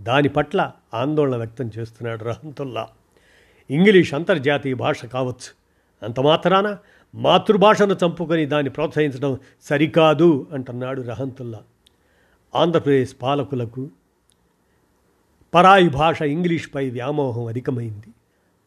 దాని 0.00 0.28
పట్ల 0.28 0.72
ఆందోళన 0.94 1.36
వ్యక్తం 1.36 1.70
చేస్తున్నాడు 1.78 2.24
రహంతుల్లా. 2.24 2.88
ఇంగ్లీష్ 3.70 4.14
అంతర్జాతీయ 4.14 4.74
భాష 4.74 5.04
కావచ్చు. 5.04 5.58
అంత 6.04 6.20
మాత్రాన 6.20 6.78
మాతృభాషను 7.14 7.96
చంపుకొని 8.04 8.46
దాన్ని 8.46 8.70
ప్రోత్సహించడం 8.70 9.38
సరికాదు 9.62 10.46
అంటున్నాడు 10.52 11.02
రహంతుల్లా. 11.02 11.60
ఆంధ్రప్రదేశ్ 12.54 13.14
పాలకులకు 13.22 13.90
పరాయి 15.54 15.88
భాష 15.88 16.22
ఇంగ్లీష్పై 16.22 16.90
వ్యామోహం 16.90 17.44
అధికమైంది. 17.44 18.06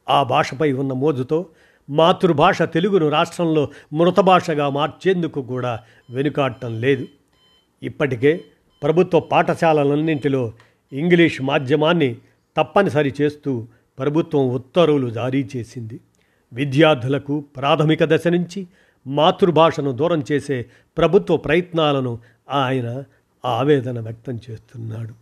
ఆ 0.09 0.23
భాషపై 0.23 0.71
ఉన్న 0.71 0.93
మోజుతో 0.93 1.45
మాతృభాష 1.89 2.61
తెలుగును 2.61 3.09
రాష్ట్రంలో 3.09 3.69
మృత 3.93 4.19
భాషగా 4.19 4.69
మార్చేందుకు 4.69 5.41
కూడా 5.41 5.79
వెనుకాడటం 6.09 6.81
లేదు. 6.81 7.07
ఇప్పటికే 7.83 8.45
ప్రభుత్వ 8.83 9.19
పాఠశాలలన్నింటిలో 9.19 10.53
ఇంగ్లీష్ 10.93 11.41
మాధ్యమాన్ని 11.41 12.15
తప్పనిసరి 12.57 13.13
చేస్తూ 13.21 13.67
ప్రభుత్వం 13.99 14.49
ఉత్తర్వులు 14.49 15.09
జారీ 15.09 15.49
చేసింది. 15.55 15.99
విద్యార్థులకు 16.53 17.45
ప్రాథమిక 17.57 18.03
దశ 18.03 18.27
నుంచి 18.27 18.67
మాతృభాషను 19.07 19.91
దూరం 19.91 20.23
చేసే 20.31 20.65
ప్రభుత్వ 20.97 21.37
ప్రయత్నాలను 21.37 22.19
ఆయన 22.51 23.03
ఆవేదన 23.45 23.99
వ్యక్తం 23.99 24.39
చేస్తున్నాడు. 24.49 25.13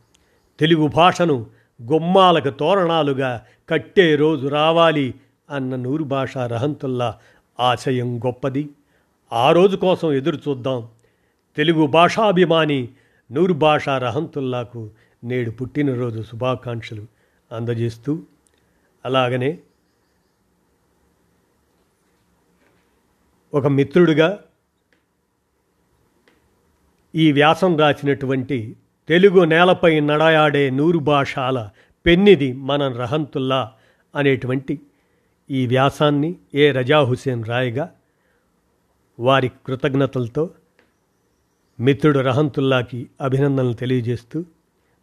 తెలుగు 0.60 0.88
భాషను 0.88 1.46
గుమ్మాలకు 1.92 2.50
తోరణాలుగా 2.50 3.46
కట్టే 3.70 4.16
రోజు 4.16 4.48
రావాలి 4.48 5.14
అన్న 5.50 5.76
నూరు 5.76 6.04
భాష 6.04 6.38
రహంతుల్లా 6.38 7.18
ఆశయం 7.60 8.20
గొప్పది. 8.20 8.70
ఆ 9.34 9.52
రోజు 9.52 9.78
కోసం 9.78 10.14
ఎదురు 10.14 10.36
చూద్దాం. 10.36 10.88
తెలుగు 11.58 11.88
భాషాభిమాని 11.88 12.90
నూరు 13.32 13.54
భాష 13.54 13.90
రహంతుల్లాకు 13.90 14.90
నేడు 15.24 15.52
పుట్టినరోజు 15.52 16.22
శుభాకాంక్షలు 16.22 17.06
అందజేస్తూ 17.52 18.20
అలాగనే 19.06 19.58
ఒక 23.54 23.68
మిత్రుడిగా 23.68 24.40
ఈ 27.16 27.32
వ్యాసం 27.32 27.78
రాసినటువంటి 27.78 28.76
తెలుగు 29.10 29.44
నేలపై 29.44 30.00
నడయాడే 30.00 30.70
నూరు 30.70 31.00
భాషాల 31.00 31.70
పెన్నిది 32.06 32.54
మన 32.54 32.88
రహంతుల్లా 32.88 33.72
అనేటువంటి 34.16 34.80
ఈ 35.52 35.68
వ్యాసాన్ని 35.68 36.36
ఏ 36.56 36.72
రజా 36.72 37.00
హుసేన్ 37.00 37.46
రాయగా 37.46 37.96
వారి 39.20 39.52
కృతజ్ఞతలతో 39.66 40.50
మిత్రుడు 41.80 42.20
రహంతుల్లాకి 42.20 43.08
అభినందనలు 43.22 43.74
తెలియజేస్తూ 43.74 44.46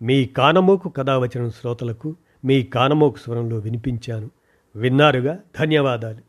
మీ 0.03 0.24
కానమోకు 0.24 0.88
కథావచనం 0.88 1.51
శ్రోతలకు 1.51 2.16
మీ 2.44 2.62
కానమోకు 2.62 3.18
స్వరంలో 3.18 3.57
వినిపించాను. 3.57 4.30
విన్నారుగా? 4.76 5.38
ధన్యవాదాలు. 5.61 6.26